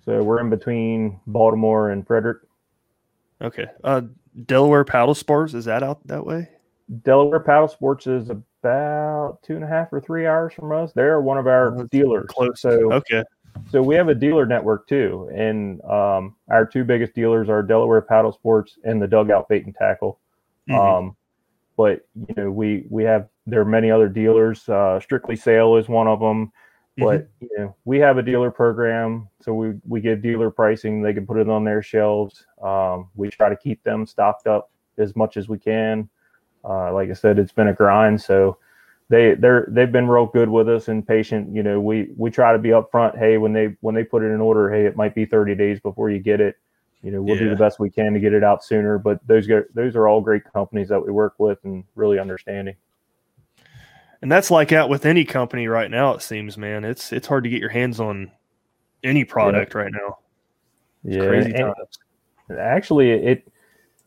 [0.04, 2.38] So we're in between Baltimore and Frederick.
[3.40, 3.66] okay.
[3.82, 4.02] Uh,
[4.46, 6.48] Delaware Paddle Sports is that out that way?
[7.04, 10.92] Delaware Paddle Sports is about two and a half or three hours from us.
[10.92, 12.26] They're one of our Oh, that's dealers.
[12.28, 12.60] Close.
[12.60, 13.22] So okay.
[13.70, 18.00] So we have a dealer network too, and um, our two biggest dealers are Delaware
[18.00, 20.18] Paddle Sports and the Dugout Bait and Tackle.
[20.70, 20.78] Mhm.
[20.78, 21.16] Um,
[21.76, 24.66] but you know, we we have there are many other dealers.
[24.68, 26.50] Uh, Strictly Sale is one of them.
[26.98, 31.00] But you know, we have a dealer program, so we we give dealer pricing.
[31.00, 32.46] They can put it on their shelves.
[32.62, 36.08] Um, we try to keep them stocked up as much as we can.
[36.64, 38.58] Uh, like I said, it's been a grind, so
[39.08, 41.54] they they're they've been real good with us and patient.
[41.54, 43.18] You know, we we try to be upfront.
[43.18, 45.80] Hey, when they when they put it in order, hey, it might be 30 days
[45.80, 46.56] before you get it.
[47.02, 48.96] You know, we'll do the best we can to get it out sooner.
[48.96, 52.76] But those go, those are all great companies that we work with and really understanding.
[54.22, 56.14] And that's like out with any company right now.
[56.14, 56.84] It seems, man.
[56.84, 58.30] It's it's hard to get your hands on
[59.02, 60.18] any product right now.
[61.04, 61.98] It's Yeah, crazy times.
[62.56, 63.52] Actually, it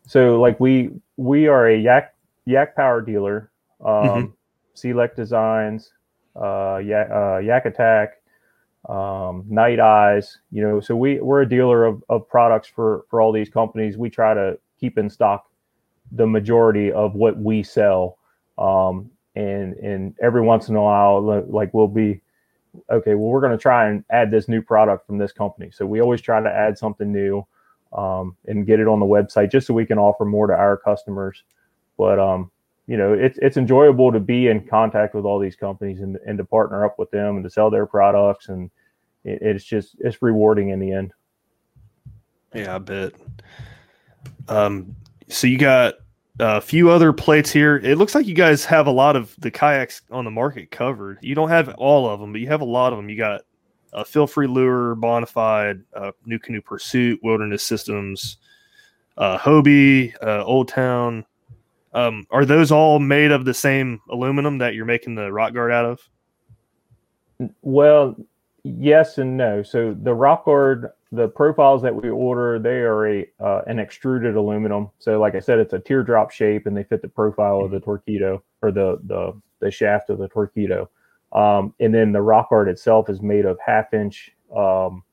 [0.07, 3.51] so like we we are a yak yak power dealer.
[3.83, 4.33] Um, Mhm.
[4.73, 5.93] Sealect Designs,
[6.35, 8.21] uh, yak, uh, yak Attack,
[8.89, 10.39] um, Night Eyes.
[10.51, 13.97] You know, so we we're a dealer of, of products for for all these companies.
[13.97, 15.49] We try to keep in stock
[16.11, 18.17] the majority of what we sell.
[18.57, 22.21] Um, and and every once in a while, like we'll be
[22.89, 23.15] okay.
[23.15, 25.71] Well, we're going to try and add this new product from this company.
[25.71, 27.45] So we always try to add something new
[27.93, 30.77] um, and get it on the website just so we can offer more to our
[30.77, 31.43] customers.
[31.97, 32.51] But um,
[32.87, 36.37] you know, it's it's enjoyable to be in contact with all these companies and and
[36.37, 38.69] to partner up with them and to sell their products and
[39.23, 41.13] it, it's just it's rewarding in the end.
[42.53, 43.13] Yeah, I bet.
[44.47, 44.95] Um,
[45.27, 45.95] so you got
[46.39, 47.77] a few other plates here.
[47.77, 51.19] It looks like you guys have a lot of the kayaks on the market covered.
[51.21, 53.09] You don't have all of them, but you have a lot of them.
[53.09, 53.41] You got
[53.93, 58.37] uh, Feel Free Lure, Bonafide, uh, NuCanoe Pursuit, Wilderness Systems,
[59.17, 61.25] uh, Hobie, uh, Old Town.
[61.93, 65.71] Um, are those all made of the same aluminum that you're making the rock guard
[65.71, 66.09] out of?
[67.61, 68.17] Well,
[68.65, 69.61] yes and no.
[69.63, 74.35] So the rock guard, the profiles that we order, they are a uh, an extruded
[74.35, 74.89] aluminum.
[74.99, 77.79] So like I said, it's a teardrop shape, and they fit the profile of the
[77.79, 80.87] Torqeedo or the the the shaft of the Torqeedo.
[81.31, 85.03] Um, and then the rock guard itself is made of half inch um,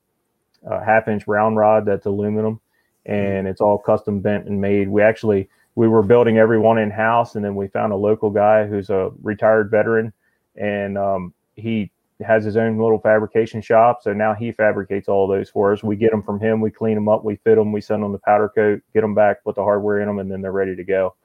[0.69, 2.59] uh, half inch round rod that's aluminum,
[3.05, 4.89] and it's all custom bent and made.
[4.89, 8.31] We actually we were building every one in house, and then we found a local
[8.31, 10.11] guy who's a retired veteran,
[10.55, 11.91] and um, he
[12.23, 14.01] has his own little fabrication shop.
[14.01, 15.83] So now he fabricates all those for us.
[15.83, 18.11] We get them from him, we clean them up, we fit them, we send them
[18.11, 20.75] the powder coat, get them back, put the hardware in them, and then they're ready
[20.75, 21.15] to go.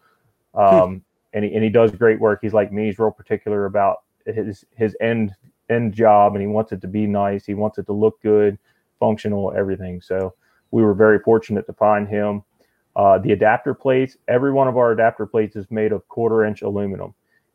[0.55, 2.41] Um, and he and he does great work.
[2.43, 2.87] He's like me.
[2.87, 5.35] He's real particular about his his end
[5.71, 7.45] end job, and he wants it to be nice.
[7.45, 8.59] He wants it to look good,
[8.99, 10.01] functional, everything.
[10.01, 10.35] So
[10.71, 12.43] we were very fortunate to find him.
[12.97, 16.63] Uh, the adapter plates, every one of our adapter plates is made of quarter inch
[16.63, 17.15] aluminum.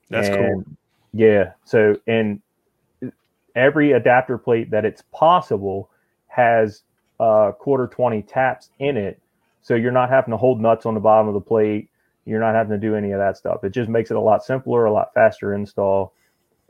[0.09, 0.63] That's cool.
[1.11, 1.51] Yeah.
[1.63, 2.41] So, and
[3.55, 5.89] every adapter plate that it's possible
[6.27, 6.83] has
[7.19, 9.19] uh, quarter 20 taps in it.
[9.61, 11.89] So you're not having to hold nuts on the bottom of the plate.
[12.25, 13.63] You're not having to do any of that stuff.
[13.63, 16.13] It just makes it a lot simpler, a lot faster install.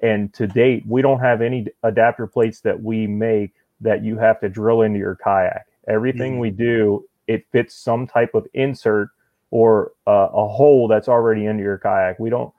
[0.01, 4.39] And to date, we don't have any adapter plates that we make that you have
[4.41, 5.67] to drill into your kayak.
[5.87, 6.39] Everything Mhm.
[6.39, 9.09] we do, it fits some type of insert
[9.51, 12.19] or uh, a hole that's already into your kayak.
[12.19, 12.53] We don't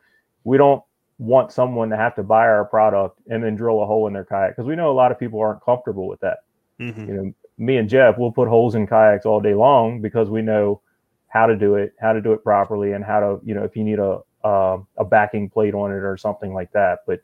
[0.45, 0.83] we don't
[1.19, 4.25] want someone to have to buy our product and then drill a hole in their
[4.25, 6.39] kayak because we know a lot of people aren't comfortable with that.
[6.81, 7.09] Mhm.
[7.09, 10.43] You know, me and Jeff we'll put holes in kayaks all day long because we
[10.43, 10.81] know
[11.29, 13.77] how to do it, how to do it properly, and how to you know if
[13.77, 17.01] you need a uh, a backing plate on it or something like that.
[17.07, 17.21] But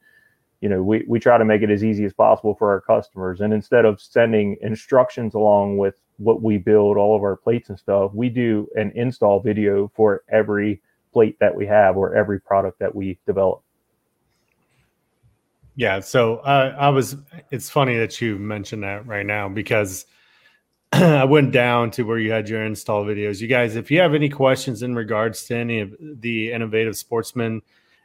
[0.60, 3.40] you know, we we try to make it as easy as possible for our customers,
[3.40, 7.78] and instead of sending instructions along with what we build, all of our plates and
[7.78, 12.78] stuff, we do an install video for every plate that we have or every product
[12.78, 13.62] that we develop.
[15.76, 17.16] Yeah, so uh, I was.
[17.50, 20.06] It's funny that you mentioned that right now because
[20.92, 23.40] I went down to where you had your install videos.
[23.40, 27.62] You guys, if you have any questions in regards to any of the innovative sportsman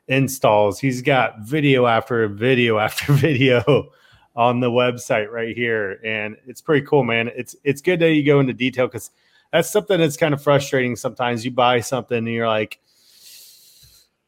[0.08, 3.90] installs, he's got video after video after video
[4.36, 7.30] on the website right here, and it's pretty cool, man.
[7.36, 9.12] It's it's good that you go into detail because
[9.52, 10.96] that's something that's kind of frustrating.
[10.96, 12.80] Sometimes you buy something and you're like,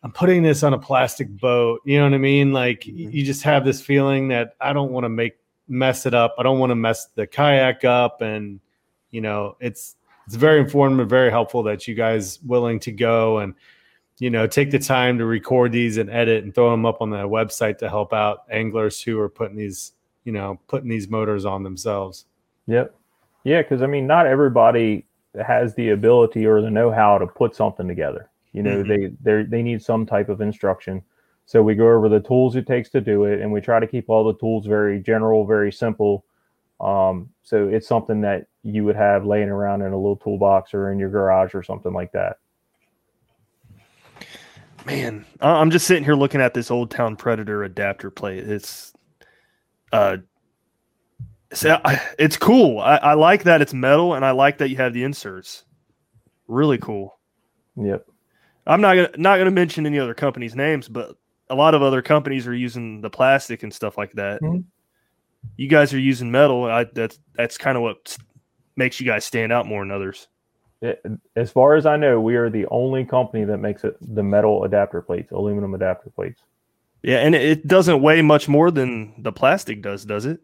[0.03, 1.81] I'm putting this on a plastic boat.
[1.85, 2.53] You know what I mean?
[2.53, 3.11] Like y- mm-hmm.
[3.11, 6.35] you just have this feeling that I don't want to make mess it up.
[6.37, 8.21] I don't want to mess the kayak up.
[8.21, 8.59] And
[9.11, 13.53] you know, it's it's very informative, very helpful that you guys willing to go and
[14.19, 17.09] you know take the time to record these and edit and throw them up on
[17.09, 19.93] the website to help out anglers who are putting these
[20.25, 22.25] you know putting these motors on themselves.
[22.67, 22.93] Yep.
[23.43, 25.05] Yeah, because I mean, not everybody
[25.45, 28.29] has the ability or the know-how to put something together.
[28.57, 28.87] You know, Mhm.
[28.87, 31.03] they they they need some type of instruction.
[31.45, 33.85] So we go over the tools it takes to do it, and we try to
[33.85, 36.25] keep all the tools very general, very simple.
[36.79, 40.91] Um, so it's something that you would have laying around in a little toolbox or
[40.91, 42.37] in your garage or something like that.
[44.87, 48.49] Man, I'm just sitting here looking at this Old Town Predator adapter plate.
[48.49, 48.91] It's
[49.91, 50.17] uh
[51.53, 52.79] so I, it's cool.
[52.79, 55.63] I, I like that it's metal and I like that you have the inserts.
[56.47, 57.19] Really cool.
[57.75, 58.07] Yep.
[58.67, 61.15] I'm not gonna not gonna mention any other companies' names, but
[61.49, 64.41] a lot of other companies are using the plastic and stuff like that.
[64.41, 64.65] Mhm.
[65.55, 66.65] You guys are using metal.
[66.65, 68.17] I, that's that's kind of what
[68.75, 70.27] makes you guys stand out more than others.
[70.81, 71.03] It,
[71.35, 74.63] as far as I know, we are the only company that makes it the metal
[74.63, 76.41] adapter plates, aluminum adapter plates.
[77.01, 80.41] Yeah, and it, it doesn't weigh much more than the plastic does, does it?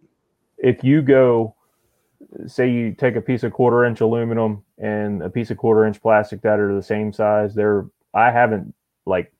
[0.63, 1.53] if you go
[2.47, 6.01] say you take a piece of quarter inch aluminum and a piece of quarter inch
[6.01, 7.53] plastic that are the same size.
[7.53, 8.73] They're I haven't
[9.05, 9.31] like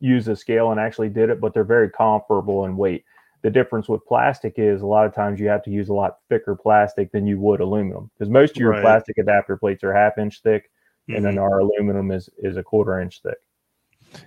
[0.00, 3.04] used a scale and actually did it, but they're very comparable in weight.
[3.42, 6.18] The difference with plastic is a lot of times you have to use a lot
[6.28, 8.82] thicker plastic than you would aluminum because most of your Right.
[8.82, 10.70] plastic adapter plates are half inch thick,
[11.08, 11.22] and Mhm.
[11.22, 13.38] then our aluminum is is a quarter inch thick.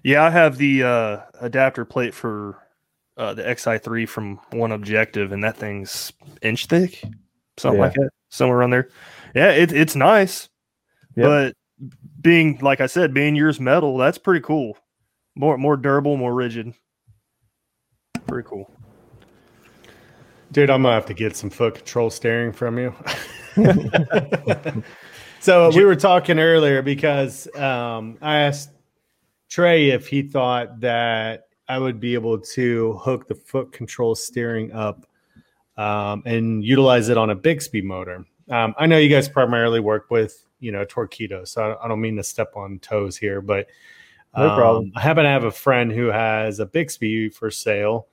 [0.04, 2.58] Yeah, I have the uh, adapter plate for
[3.16, 6.12] uh, the XI3 from One Objective, and that thing's
[6.42, 7.04] inch thick,
[7.58, 7.86] something Yeah.
[7.86, 8.90] like that, somewhere around there.
[9.36, 10.50] Yeah, it, it's nice,
[11.16, 11.26] Yep.
[11.26, 11.54] but
[12.24, 14.78] being like I said, being yours metal, that's pretty cool.
[15.36, 16.74] More more durable, more rigid.
[18.26, 18.72] Pretty cool.
[20.52, 22.94] Dude, I'm gonna have to get some foot control steering from you.
[25.40, 28.72] so we were talking earlier because um, I asked
[29.50, 34.72] Tray if he thought that I would be able to hook the foot control steering
[34.72, 35.06] up
[35.78, 38.26] um, and utilize it on a Bixpy motor.
[38.50, 42.02] Um, I know you guys primarily work with you know Torqeedo, so I, I don't
[42.02, 43.68] mean to step on toes here, but
[44.36, 44.86] No problem.
[44.86, 48.08] um, I happen to have a friend who has a Bixpy for sale,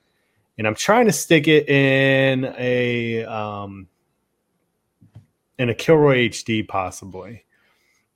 [0.57, 3.87] and I'm trying to stick it in a um,
[5.57, 7.45] in a Kilroy HD possibly.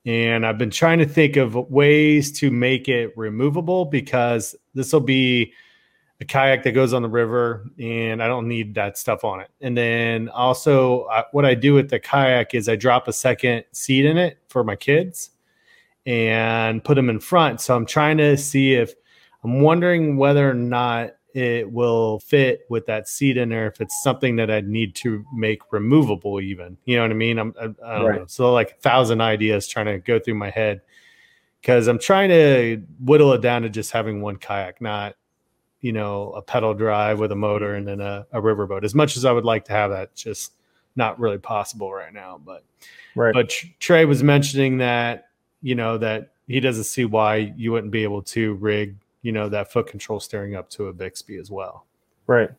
[0.04, 5.00] And I've been trying to think of ways to make it removable because this will
[5.00, 5.52] be
[6.20, 9.50] a kayak that goes on the river and I don't need that stuff on it.
[9.60, 13.64] And then also, uh, what I do with the kayak is I drop a second
[13.72, 15.30] seat in it for my kids
[16.06, 17.60] and put them in front.
[17.60, 18.94] So I'm trying to see if
[19.44, 23.66] I'm wondering whether or not it will fit with that seat in there.
[23.66, 27.38] If it's something that I'd need to make removable, even you know what I mean.
[27.38, 28.20] I'm I, I don't Right.
[28.20, 28.26] know.
[28.26, 30.80] So like a thousand ideas trying to go through my head
[31.60, 35.16] because I'm trying to whittle it down to just having one kayak, not
[35.86, 38.82] you know a pedal drive with a motor and then a, a riverboat.
[38.82, 40.54] As much as I would like to have that, just
[40.96, 42.40] not really possible right now.
[42.44, 42.64] But
[43.14, 43.32] Right.
[43.32, 45.28] but Tray was mentioning that
[45.62, 49.48] you know that he doesn't see why you wouldn't be able to rig you know
[49.48, 51.86] that foot control steering up to a Bixpy as well.
[52.26, 52.50] Right.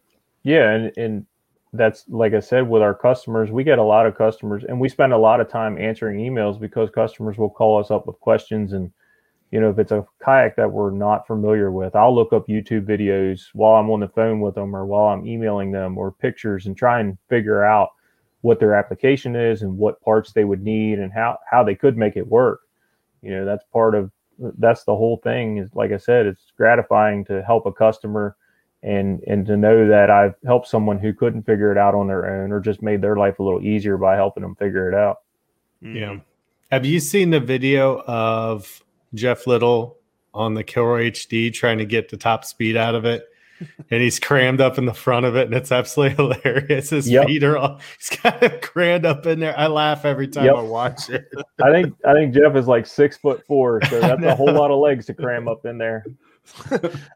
[0.43, 1.25] Yeah, and and
[1.73, 4.87] that's like I said with our customers, we get a lot of customers and we
[4.87, 8.71] spend a lot of time answering emails because customers will call us up with questions
[8.71, 8.89] and
[9.51, 12.85] you know if it's a kayak that we're not familiar with, I'll look up YouTube
[12.85, 16.65] videos while I'm on the phone with them or while I'm emailing them or pictures
[16.65, 17.89] and try and figure out
[18.41, 21.97] what their application is and what parts they would need and how how they could
[21.97, 22.61] make it work.
[23.21, 27.25] You know, that's part of that's the whole thing is like I said, it's gratifying
[27.25, 28.35] to help a customer
[28.83, 32.41] and and to know that I've helped someone who couldn't figure it out on their
[32.41, 35.21] own or just made their life a little easier by helping them figure it out.
[35.81, 36.17] Yeah.
[36.71, 38.83] Have you seen the video of
[39.13, 39.97] Jeff Little
[40.33, 43.23] on the Kilroy HD trying to get the top speed out of it?
[43.89, 46.91] And he's crammed up in the front of it, and it's absolutely hilarious.
[46.91, 47.25] His Yep.
[47.25, 49.57] feet are all he's kind of crammed up in there.
[49.57, 50.55] I laugh every time Yep.
[50.57, 51.27] I watch it.
[51.63, 54.69] I think I think Jeff is like six foot four, so that's a whole lot
[54.69, 56.05] of legs to cram up in there.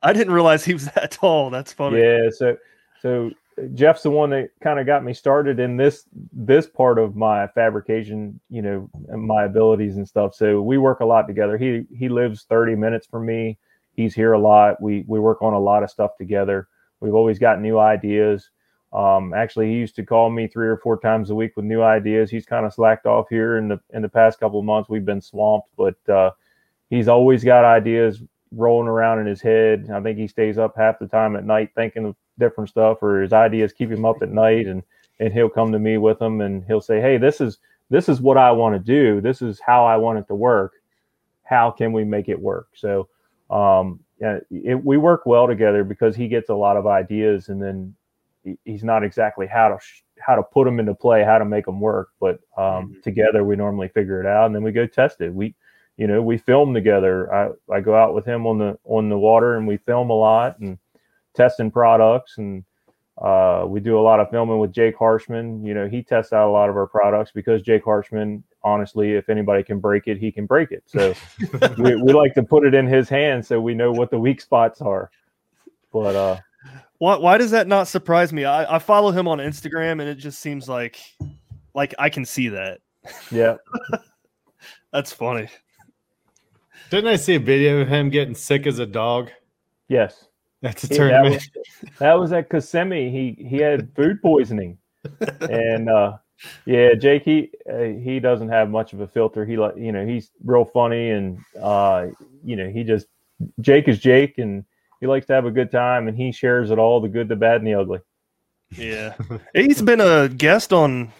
[0.01, 1.51] I didn't realize he was that tall.
[1.51, 1.99] That's funny.
[2.01, 2.57] Yeah, so
[3.03, 3.29] so
[3.73, 7.47] Jeff's the one that kind of got me started in this this part of my
[7.47, 10.35] fabrication, you know, my abilities and stuff.
[10.35, 11.57] So we work a lot together.
[11.57, 13.57] He he lives 30 minutes from me.
[13.93, 14.81] He's here a lot.
[14.81, 16.67] We we work on a lot of stuff together.
[16.99, 18.49] We've always got new ideas.
[18.93, 21.81] Um, actually, he used to call me three or four times a week with new
[21.81, 22.29] ideas.
[22.29, 24.89] He's kind of slacked off here in the in the past couple of months.
[24.89, 26.31] We've been swamped, but uh,
[26.89, 29.89] he's always got ideas rolling around in his head.
[29.93, 33.21] I think he stays up half the time at night thinking of different stuff, or
[33.23, 34.83] his ideas keep him up at night, and
[35.21, 37.59] and he'll come to me with them, and he'll say, "Hey, this is
[37.91, 39.21] this is what I want to do.
[39.21, 40.73] This is how I want it to work.
[41.43, 43.09] How can we make it work?" So,
[43.51, 47.61] um, yeah, it, we work well together because he gets a lot of ideas, and
[47.63, 47.95] then
[48.45, 51.45] he- he's not exactly how to sh- how to put them into play, how to
[51.45, 54.87] make them work, but um, together we normally figure it out, and then we go
[54.87, 55.33] test it.
[55.33, 55.55] We
[55.97, 59.17] you know we film together i i go out with him on the on the
[59.17, 60.77] water and we film a lot and
[61.35, 62.63] testing products and
[63.21, 65.63] uh, we do a lot of filming with Jake Harshman.
[65.65, 69.29] You know, he tests out a lot of our products because Jake Harshman, honestly, if
[69.29, 70.83] anybody can break it, he can break it.
[70.87, 71.13] So
[71.77, 74.41] we, we like to put it in his hands so we know what the weak
[74.41, 75.11] spots are.
[75.93, 76.37] But uh,
[76.97, 78.45] Why, why does that not surprise me?
[78.45, 80.99] I, I follow him on Instagram and it just seems like
[81.75, 82.79] like I can see that.
[83.31, 83.57] yeah,
[84.93, 85.47] That's funny.
[86.89, 89.29] Didn't I see a video of him getting sick as a dog?
[89.87, 90.27] yes,
[90.61, 91.33] That's a He- that tournament.
[91.35, 93.09] was, that was at Kissimmee.
[93.09, 94.77] He he had food poisoning,
[95.41, 96.17] and uh,
[96.65, 99.45] yeah, Jake he uh, he doesn't have much of a filter.
[99.45, 102.07] He like you know he's real funny and uh,
[102.43, 103.07] you know he just
[103.59, 104.63] Jake is Jake and
[104.99, 107.35] he likes to have a good time and he shares it all the good, the
[107.35, 107.99] bad, and the ugly.
[108.77, 109.15] Yeah.
[109.55, 111.11] He's been a guest on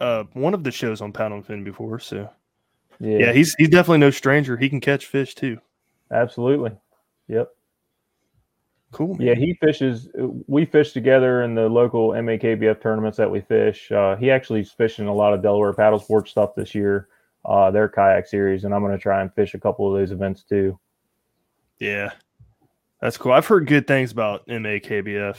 [0.00, 2.28] uh, one of the shows on Paddle and Fin before, so
[2.98, 4.56] Yeah, yeah, he's he's definitely no stranger.
[4.56, 5.58] He can catch fish too.
[6.10, 6.72] absolutely.
[7.28, 7.50] Yep.
[8.92, 9.14] Cool.
[9.14, 9.26] man.
[9.26, 10.08] Yeah, he fishes.
[10.46, 13.90] We fish together in the local MAKBF tournaments that we fish.
[13.92, 17.08] Uh, he actually is fishing a lot of Delaware paddle sports stuff this year,
[17.44, 20.10] uh, their kayak series, and I'm going to try and fish a couple of those
[20.10, 20.78] events too.
[21.78, 22.10] Yeah,
[23.00, 23.32] that's cool.
[23.32, 25.36] I've heard good things about MAKBF.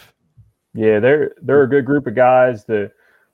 [0.74, 2.94] Yeah, they're they're a good group of guys that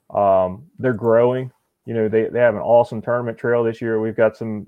[0.09, 1.51] um, they're growing.
[1.85, 4.01] You know, they, they have an awesome tournament trail this year.
[4.01, 4.67] We've got some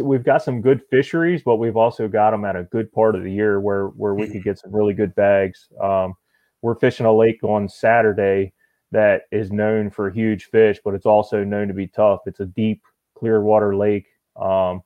[0.00, 3.22] we've got some good fisheries, but we've also got them at a good part of
[3.22, 5.68] the year where where we could get some really good bags.
[5.80, 6.14] Um,
[6.62, 8.52] we're fishing a lake on Saturday
[8.92, 12.20] that is known for huge fish, but it's also known to be tough.
[12.26, 12.82] It's a deep,
[13.14, 14.06] clear water lake.
[14.36, 14.82] Um,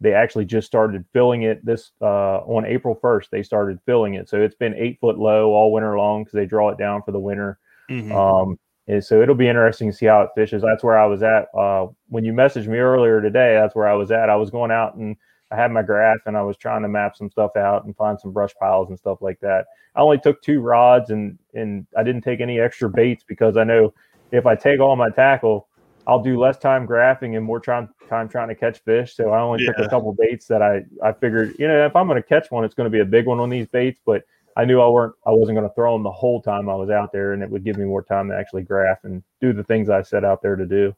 [0.00, 3.30] they actually just started filling it this uh, on April 1st.
[3.30, 6.46] They started filling it, so it's been eight foot low all winter long because they
[6.46, 7.58] draw it down for the winter.
[7.90, 8.12] Mhm.
[8.12, 10.62] Um, and so it'll be interesting to see how it fishes.
[10.62, 13.54] That's where I was at uh, when you messaged me earlier today.
[13.54, 14.28] That's where I was at.
[14.28, 15.16] I was going out and
[15.50, 18.18] I had my graph and I was trying to map some stuff out and find
[18.20, 19.66] some brush piles and stuff like that.
[19.94, 23.64] I only took two rods and and I didn't take any extra baits because I
[23.64, 23.94] know
[24.32, 25.68] if I take all my tackle,
[26.06, 29.14] I'll do less time graphing and more time time trying to catch fish.
[29.14, 32.06] So I only took a couple baits that I I figured you know if I'm
[32.06, 34.24] going to catch one, it's going to be a big one on these baits, but
[34.56, 36.90] I knew I weren't I wasn't going to throw them the whole time I was
[36.90, 39.64] out there, and it would give me more time to actually graph and do the
[39.64, 40.94] things I set out there to do.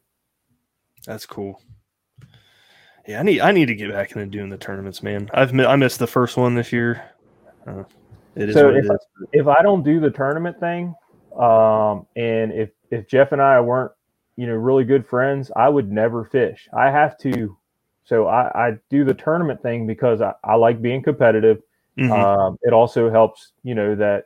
[1.05, 1.61] That's cool.
[3.07, 5.29] Yeah, I need I need to get back into doing the tournaments, man.
[5.33, 7.03] I've mi- I missed the first one this year.
[7.65, 7.83] Uh,
[8.35, 8.95] it is So what it if I,
[9.31, 10.93] if I don't do the tournament thing,
[11.39, 13.91] um, and if if Jeff and I weren't
[14.35, 16.67] you know really good friends, I would never fish.
[16.77, 17.57] I have to.
[18.03, 21.61] So I, I do the tournament thing because I, I like being competitive.
[21.97, 22.11] Mhm.
[22.11, 24.25] Um, it also helps, you know, that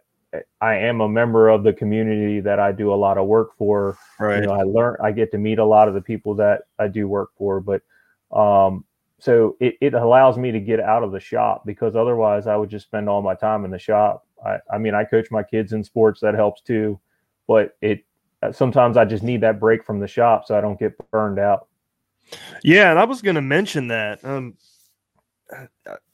[0.62, 3.98] I am a member of the community that I do a lot of work for.
[4.20, 4.40] right.
[4.40, 6.88] You know, I learn, I get to meet a lot of the people that I
[6.88, 7.82] do work for, but
[8.32, 8.86] um,
[9.20, 12.70] so it, it allows me to get out of the shop because otherwise I would
[12.70, 14.26] just spend all my time in the shop.
[14.46, 17.00] I, I mean, I coach my kids in sports, that helps too,
[17.48, 18.04] but it
[18.52, 21.68] sometimes I just need that break from the shop so I don't get burned out.
[22.64, 24.24] Yeah, and I was going to mention that.
[24.24, 24.56] Um,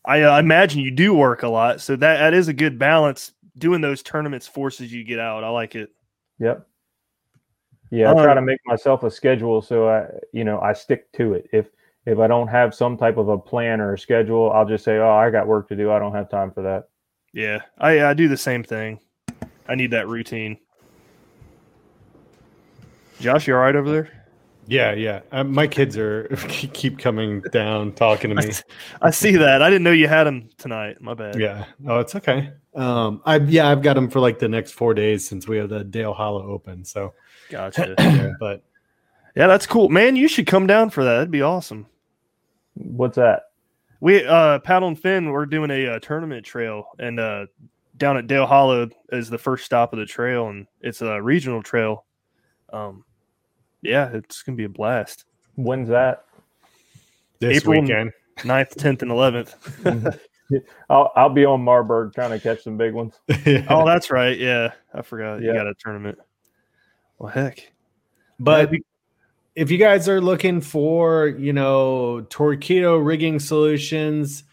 [0.05, 3.31] I, I imagine you do work a lot, so that that is a good balance.
[3.57, 5.43] Doing those tournaments forces you to get out.
[5.43, 5.89] I like it.
[6.39, 6.67] Yep.
[7.89, 11.11] Yeah, I try Um, to make myself a schedule so I, you know, I stick
[11.13, 11.49] to it.
[11.51, 11.67] If
[12.05, 14.97] if I don't have some type of a plan or a schedule, I'll just say,
[14.97, 15.91] "Oh, I got work to do.
[15.91, 16.89] I don't have time for that."
[17.33, 18.99] Yeah, I I do the same thing.
[19.67, 20.57] I need that routine.
[23.19, 24.16] Josh, you all right over there?
[24.67, 25.21] Yeah, yeah.
[25.31, 28.53] Uh, my kids are keep coming down talking to me.
[29.01, 29.61] I see that.
[29.61, 31.01] I didn't know you had them tonight.
[31.01, 31.39] My bad.
[31.39, 31.65] Yeah.
[31.87, 32.51] Oh, it's okay.
[32.75, 35.69] Um, I yeah, I've got them for like the next four days since we have
[35.69, 36.83] the Dale Hollow open.
[36.83, 37.13] So,
[37.49, 37.95] Gotcha.
[37.99, 38.61] yeah, but
[39.35, 40.15] yeah, that's cool, man.
[40.15, 41.13] You should come down for that.
[41.13, 41.87] That'd be awesome.
[42.75, 43.43] What's that?
[43.99, 45.31] We uh paddle and fin.
[45.31, 47.45] We're doing a, uh tournament trail, and uh
[47.95, 51.63] down at Dale Hollow is the first stop of the trail, and it's a regional
[51.63, 52.05] trail.
[52.71, 53.03] Um,
[53.81, 55.25] yeah, it's gonna be a blast.
[55.55, 56.23] When's that?
[57.39, 59.55] this April weekend, 9th, tenth, and eleventh.
[60.89, 63.19] I'll I'll be on Marburg trying to catch some big ones.
[63.69, 64.37] Oh, that's right.
[64.37, 65.41] Yeah, I forgot.
[65.41, 66.17] You got a tournament.
[67.19, 67.71] Well, heck.
[68.39, 68.71] but
[69.55, 74.43] if you guys are looking for, you know, Torqeedo rigging solutions,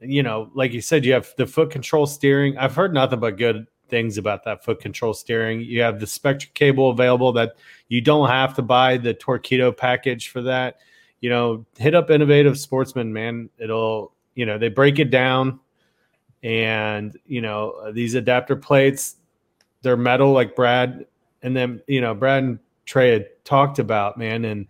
[0.00, 2.56] you know, like you said, you have the foot control steering.
[2.56, 5.60] I've heard nothing but good things about that foot control steering.
[5.60, 7.56] You have the Spectra cable available that
[7.88, 10.78] you don't have to buy the Torqeedo package for that.
[11.20, 13.50] You know, hit up Innovative Sportsman, man.
[13.58, 15.58] It'll, you know, they break it down
[16.42, 19.16] and, you know, these adapter plates,
[19.82, 21.06] they're metal like Brad
[21.42, 24.44] and then, you know, Brad and Tray had talked about, man.
[24.44, 24.66] And,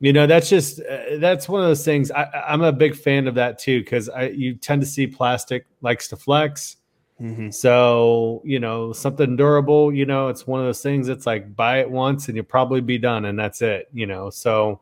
[0.00, 2.10] you know, that's just, uh, that's one of those things.
[2.10, 6.08] I, I'm a big fan of that too, because you tend to see plastic likes
[6.08, 6.76] to flex.
[7.20, 7.50] Mm-hmm.
[7.50, 11.80] So, you know, something durable, you know, it's one of those things that's like buy
[11.80, 14.28] it once and you'll probably be done and that's it, you know.
[14.28, 14.80] So,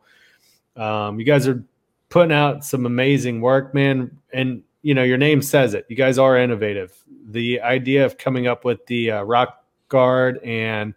[0.75, 1.63] um, you guys are
[2.09, 4.17] putting out some amazing work, man.
[4.33, 5.85] And, you know, your name says it.
[5.87, 6.93] You guys are innovative.
[7.29, 10.93] The idea of coming up with the uh, rock guard and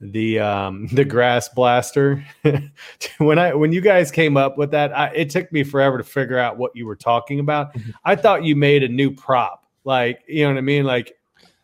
[0.00, 2.24] the um the grass blaster
[3.18, 6.04] when i when you guys came up with that I, it took me forever to
[6.04, 10.22] figure out what you were talking about i thought you made a new prop like
[10.28, 10.84] you know what i mean?
[10.84, 11.16] Like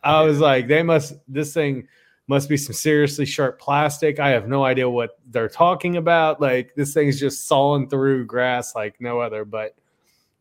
[0.03, 1.87] i was like they must this thing
[2.27, 4.19] must be some seriously sharp plastic.
[4.19, 6.41] I have no idea what they're talking about.
[6.41, 9.45] Like this thing's just sawing through grass like no other.
[9.45, 9.75] But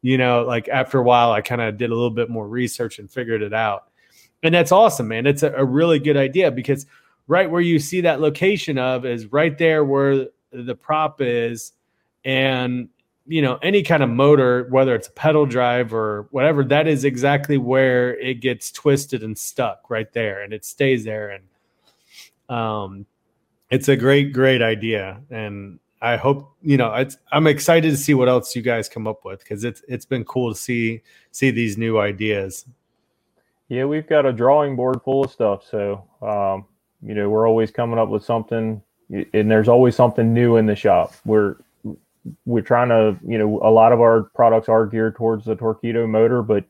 [0.02, 2.98] you know like after a while i kind of did a little bit more research
[2.98, 3.84] and figured it out.
[4.42, 5.26] And that's awesome man.
[5.26, 6.86] It's a, a really good idea because
[7.26, 11.72] right where you see that location of is right there where the prop is,
[12.24, 12.88] and
[13.26, 17.04] you know any kind of motor, whether it's a pedal drive or whatever, that is
[17.04, 21.30] exactly where it gets twisted and stuck right there, and it stays there.
[21.30, 23.06] And um,
[23.70, 26.94] it's a great, great idea, and I hope you know.
[26.94, 30.04] It's I'm excited to see what else you guys come up with because it's it's
[30.04, 31.02] been cool to see
[31.32, 32.64] see these new ideas.
[33.68, 35.64] Yeah, we've got a drawing board full of stuff.
[35.68, 36.66] So, um,
[37.02, 40.76] you know, we're always coming up with something, and there's always something new in the
[40.76, 41.14] shop.
[41.24, 41.56] We're
[42.44, 46.08] we're trying to, you know, a lot of our products are geared towards the Torqeedo
[46.08, 46.64] motor, but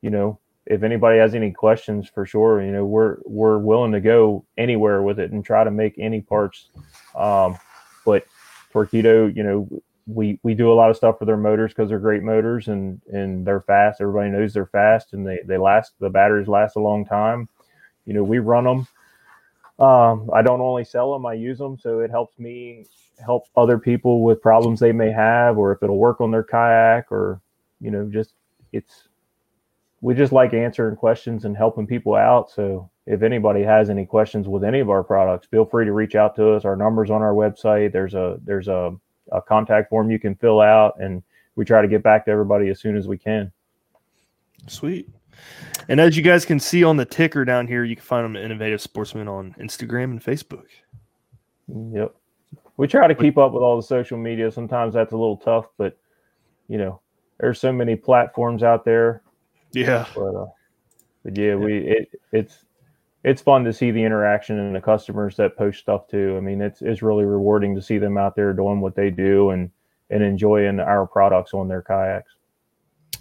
[0.00, 4.00] you know, if anybody has any questions, for sure, you know, we're we're willing to
[4.00, 6.68] go anywhere with it and try to make any parts.
[7.16, 7.58] Um,
[8.04, 8.26] but
[8.72, 11.98] Torqeedo, you know, we we do a lot of stuff for their motors because they're
[11.98, 14.00] great motors and and they're fast.
[14.00, 15.92] Everybody knows they're fast and they they last.
[16.00, 17.48] The batteries last a long time.
[18.06, 18.86] You know, we run them.
[19.82, 22.86] Um, I don't only sell them; I use them, so it helps me
[23.24, 27.10] help other people with problems they may have, or if it'll work on their kayak,
[27.10, 27.40] or
[27.80, 28.34] you know, just
[28.72, 29.08] it's.
[30.00, 32.50] We just like answering questions and helping people out.
[32.50, 36.16] So if anybody has any questions with any of our products, feel free to reach
[36.16, 36.64] out to us.
[36.64, 37.92] Our numbers on our website.
[37.92, 38.96] There's a there's a
[39.32, 41.22] a contact form you can fill out, and
[41.56, 43.50] we try to get back to everybody as soon as we can.
[44.68, 45.08] Sweet.
[45.88, 48.36] And as you guys can see on the ticker down here, you can find them
[48.36, 50.66] at Innovative Sportsman on Instagram and Facebook.
[51.68, 52.14] Yep.
[52.76, 54.50] We try to keep up with all the social media.
[54.50, 55.96] Sometimes that's a little tough, but
[56.68, 57.00] you know,
[57.38, 59.22] there's so many platforms out there.
[59.72, 60.06] Yeah.
[60.14, 60.46] But, uh,
[61.24, 62.64] but yeah, we it it's
[63.24, 66.34] it's fun to see the interaction and the customers that post stuff too.
[66.36, 69.50] I mean, it's it's really rewarding to see them out there doing what they do
[69.50, 69.70] and
[70.10, 72.32] and enjoying our products on their kayaks.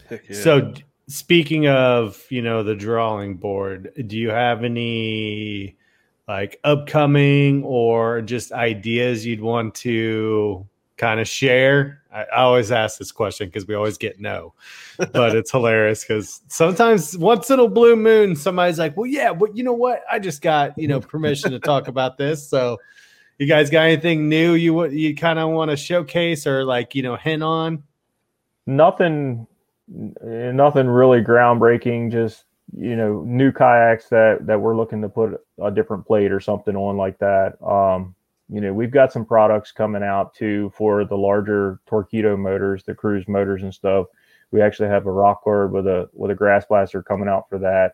[0.09, 0.18] Yeah.
[0.32, 0.74] So
[1.12, 5.78] speaking of, you know, the drawing board, do you have any
[6.28, 10.66] like upcoming or just ideas you'd want to
[10.97, 12.01] kind of share?
[12.14, 14.53] I, I always ask this question because we always get no,
[14.97, 19.55] but it's hilarious because sometimes once in a blue moon, somebody's like, "Well, yeah, but
[19.55, 20.03] you know what?
[20.09, 22.80] I just got you know permission to talk about this." So,
[23.38, 26.95] you guys got anything new you would you kind of want to showcase or like
[26.95, 27.84] you know hint on?
[28.68, 29.47] Nothing,
[29.92, 32.12] nothing really groundbreaking.
[32.12, 36.39] Just you know, new kayaks that that we're looking to put a different plate or
[36.39, 37.62] something on like that.
[37.62, 38.16] Um,
[38.50, 42.94] you know, we've got some products coming out too for the larger Torqeedo motors, the
[42.94, 44.08] cruise motors and stuff.
[44.52, 47.60] We actually have a rock guard with a with a grass blaster coming out for
[47.60, 47.94] that.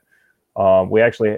[0.59, 1.37] Um, we actually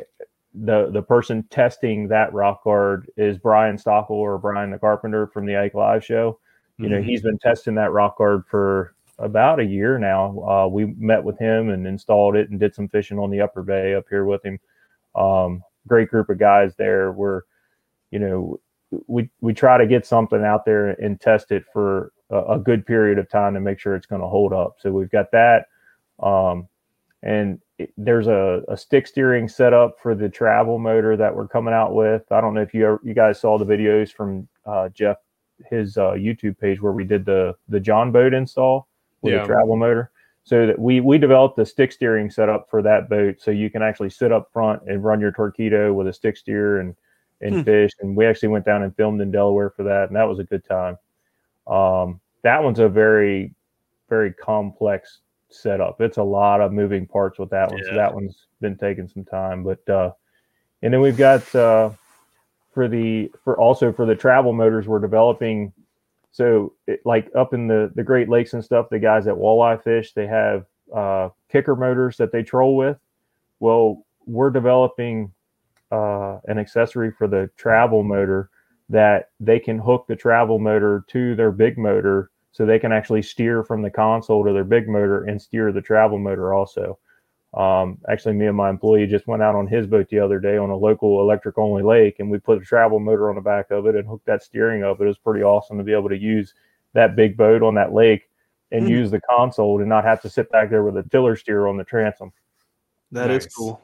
[0.54, 5.46] the the person testing that rock guard is Brian Stockel or Brian the Carpenter from
[5.46, 6.40] the Ike Live show.
[6.78, 6.96] You mm-hmm.
[6.96, 10.40] know, he's been testing that rock guard for about a year now.
[10.44, 13.64] Uh, we met with him and installed it and did some fishing on the upper
[13.64, 14.60] bay up here with him.
[15.16, 17.12] Um, great group of guys there.
[17.12, 17.42] We're,
[18.12, 18.60] you know,
[19.08, 22.86] we we try to get something out there and test it for a, a good
[22.86, 24.78] period of time to make sure it's going to hold up.
[24.80, 25.68] So we've got that,
[26.22, 26.68] um,
[27.22, 31.74] and it, there's a, a stick steering setup for the travel motor that we're coming
[31.74, 32.24] out with.
[32.32, 35.18] I don't know if you ever, you guys saw the videos from uh, Jeff
[35.70, 38.88] his uh, YouTube page where we did the the John boat install
[39.22, 39.42] with yeah.
[39.42, 40.12] the travel motor.
[40.44, 43.84] So that we we developed the stick steering setup for that boat, so you can
[43.84, 46.96] actually sit up front and run your Torqeedo with a stick steer and
[47.42, 47.62] and hmm.
[47.62, 47.92] fish.
[48.00, 50.44] And we actually went down and filmed in Delaware for that, and that was a
[50.44, 50.98] good time.
[51.68, 53.54] Um, that one's a very,
[54.10, 56.02] very complex setup.
[56.02, 57.80] It's a lot of moving parts with that one.
[57.84, 57.90] Yeah.
[57.90, 59.64] So that one's been taking some time.
[59.64, 60.12] But uh,
[60.82, 61.92] and then we've got uh,
[62.74, 65.74] for the for also for the travel motors we're developing.
[66.32, 69.84] So it, like up in the the Great Lakes and stuff, the guys at Walleye
[69.84, 70.66] Fish they have
[70.96, 72.98] uh, kicker motors that they troll with.
[73.60, 75.32] Well, we're developing
[75.92, 78.50] uh, an accessory for the travel motor
[78.90, 83.22] that they can hook the travel motor to their big motor so they can actually
[83.22, 86.98] steer from the console to their big motor and steer the travel motor also.
[87.54, 90.58] Um, actually, me and my employee just went out on his boat the other day
[90.58, 93.72] on a local electric only lake and we put a travel motor on the back
[93.72, 95.02] of it and hooked that steering up.
[95.02, 96.54] It was pretty awesome to be able to use
[96.94, 98.30] that big boat on that lake
[98.72, 98.90] and mm.
[98.90, 101.78] use the console and not have to sit back there with a tiller steer on
[101.78, 102.32] the transom.
[103.12, 103.48] That nice.
[103.48, 103.82] is cool.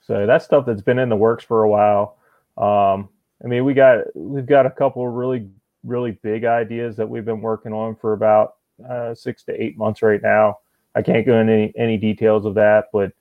[0.00, 2.16] So that's stuff that's been in the works for a while.
[2.56, 3.10] Um,
[3.44, 5.48] I mean, we got we've got a couple of really
[5.84, 8.56] really big ideas that we've been working on for about
[8.88, 10.58] uh, six to eight months right now.
[10.98, 13.12] I can't go into any, any details of that, but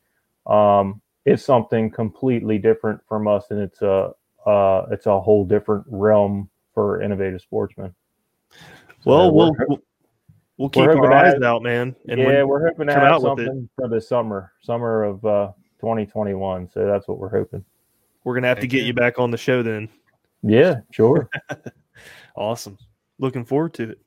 [0.51, 4.11] um, it's something completely different from us, and it's a
[4.45, 7.93] uh, it's a whole different realm for Innovative Sportsman.
[9.05, 9.80] Well, we'll, we'll
[10.57, 11.95] we'll keep our eyes out, man.
[12.09, 16.69] And yeah, we're hoping to have something for the summer, summer of uh, 2021.
[16.71, 17.63] So that's what we're hoping.
[18.23, 18.88] We're gonna have to get you.
[18.88, 19.89] you back on the show then.
[20.41, 21.30] Yeah, sure.
[22.38, 22.78] Awesome.
[23.17, 23.99] Looking forward to it.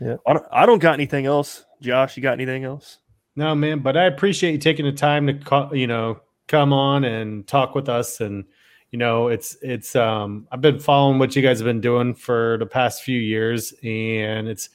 [0.00, 0.16] Yeah.
[0.26, 1.64] I don't, I don't got anything else.
[1.84, 2.98] Josh, you got anything else?
[3.36, 7.04] No, man, but I appreciate you taking the time to call, you know, come on
[7.04, 8.44] and talk with us and
[8.90, 12.56] you know, it's it's um I've been following what you guys have been doing for
[12.60, 14.70] the past few years and it's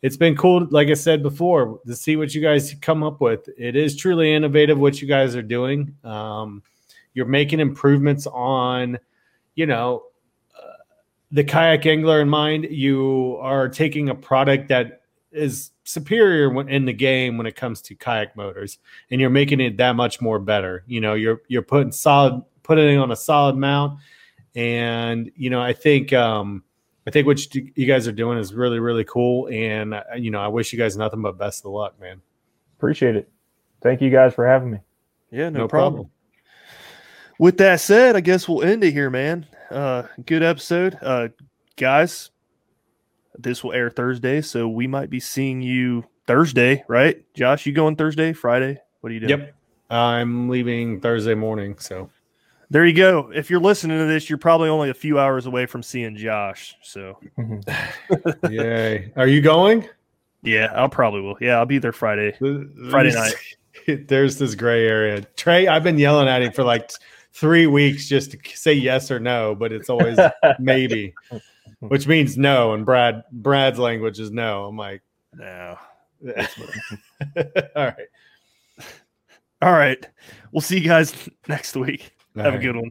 [0.00, 3.48] it's been cool like I said before to see what you guys come up with.
[3.58, 5.96] It is truly innovative what you guys are doing.
[6.04, 6.62] Um
[7.14, 8.96] you're making improvements on
[9.56, 10.04] you know
[10.56, 10.76] uh,
[11.32, 12.68] the kayak angler in mind.
[12.70, 14.97] You are taking a product that
[15.32, 18.78] is superior when- in the game when it comes to kayak motors
[19.10, 22.94] and you're making it that much more better you know you're you're putting solid putting
[22.94, 23.98] it on a solid mount
[24.54, 26.62] and you know i think um
[27.06, 30.30] i think what you, you guys are doing is really really cool and uh, you
[30.30, 32.20] know i wish you guys nothing but best of luck man
[32.78, 33.28] Appreciate it.
[33.82, 34.78] Thank you guys for having me.
[35.32, 35.92] Yeah, no, No problem.
[35.94, 36.10] problem.
[37.40, 39.46] With that said, I guess we'll end it here, man.
[39.68, 41.28] Uh, good episode, uh,
[41.76, 42.30] guys.
[43.38, 47.22] This will air Thursday, so we might be seeing you Thursday, right?
[47.34, 48.78] Josh, you going Thursday, Friday?
[49.00, 49.40] What are you doing?
[49.40, 49.54] yep
[49.90, 52.10] i'm leaving thursday morning so
[52.70, 53.30] There you go.
[53.34, 56.76] If you're listening to this, you're probably only a few hours away from seeing Josh.
[56.82, 58.46] So mm-hmm.
[58.52, 59.88] yay are you going
[60.42, 61.36] yeah, I'll probably will.
[61.40, 62.32] Yeah, I'll be there Friday.
[62.90, 63.34] Friday night.
[64.08, 66.90] there's this gray area Tray i've been yelling at him for like
[67.32, 70.18] three weeks just to say yes or no but it's always
[70.58, 71.14] maybe
[71.80, 75.02] which means no and brad brad's language is no i'm like
[75.34, 75.78] No.
[77.76, 78.08] all right
[79.60, 80.06] All right.
[80.52, 81.12] We'll see you guys
[81.48, 82.12] next week.
[82.36, 82.90] Have a good one.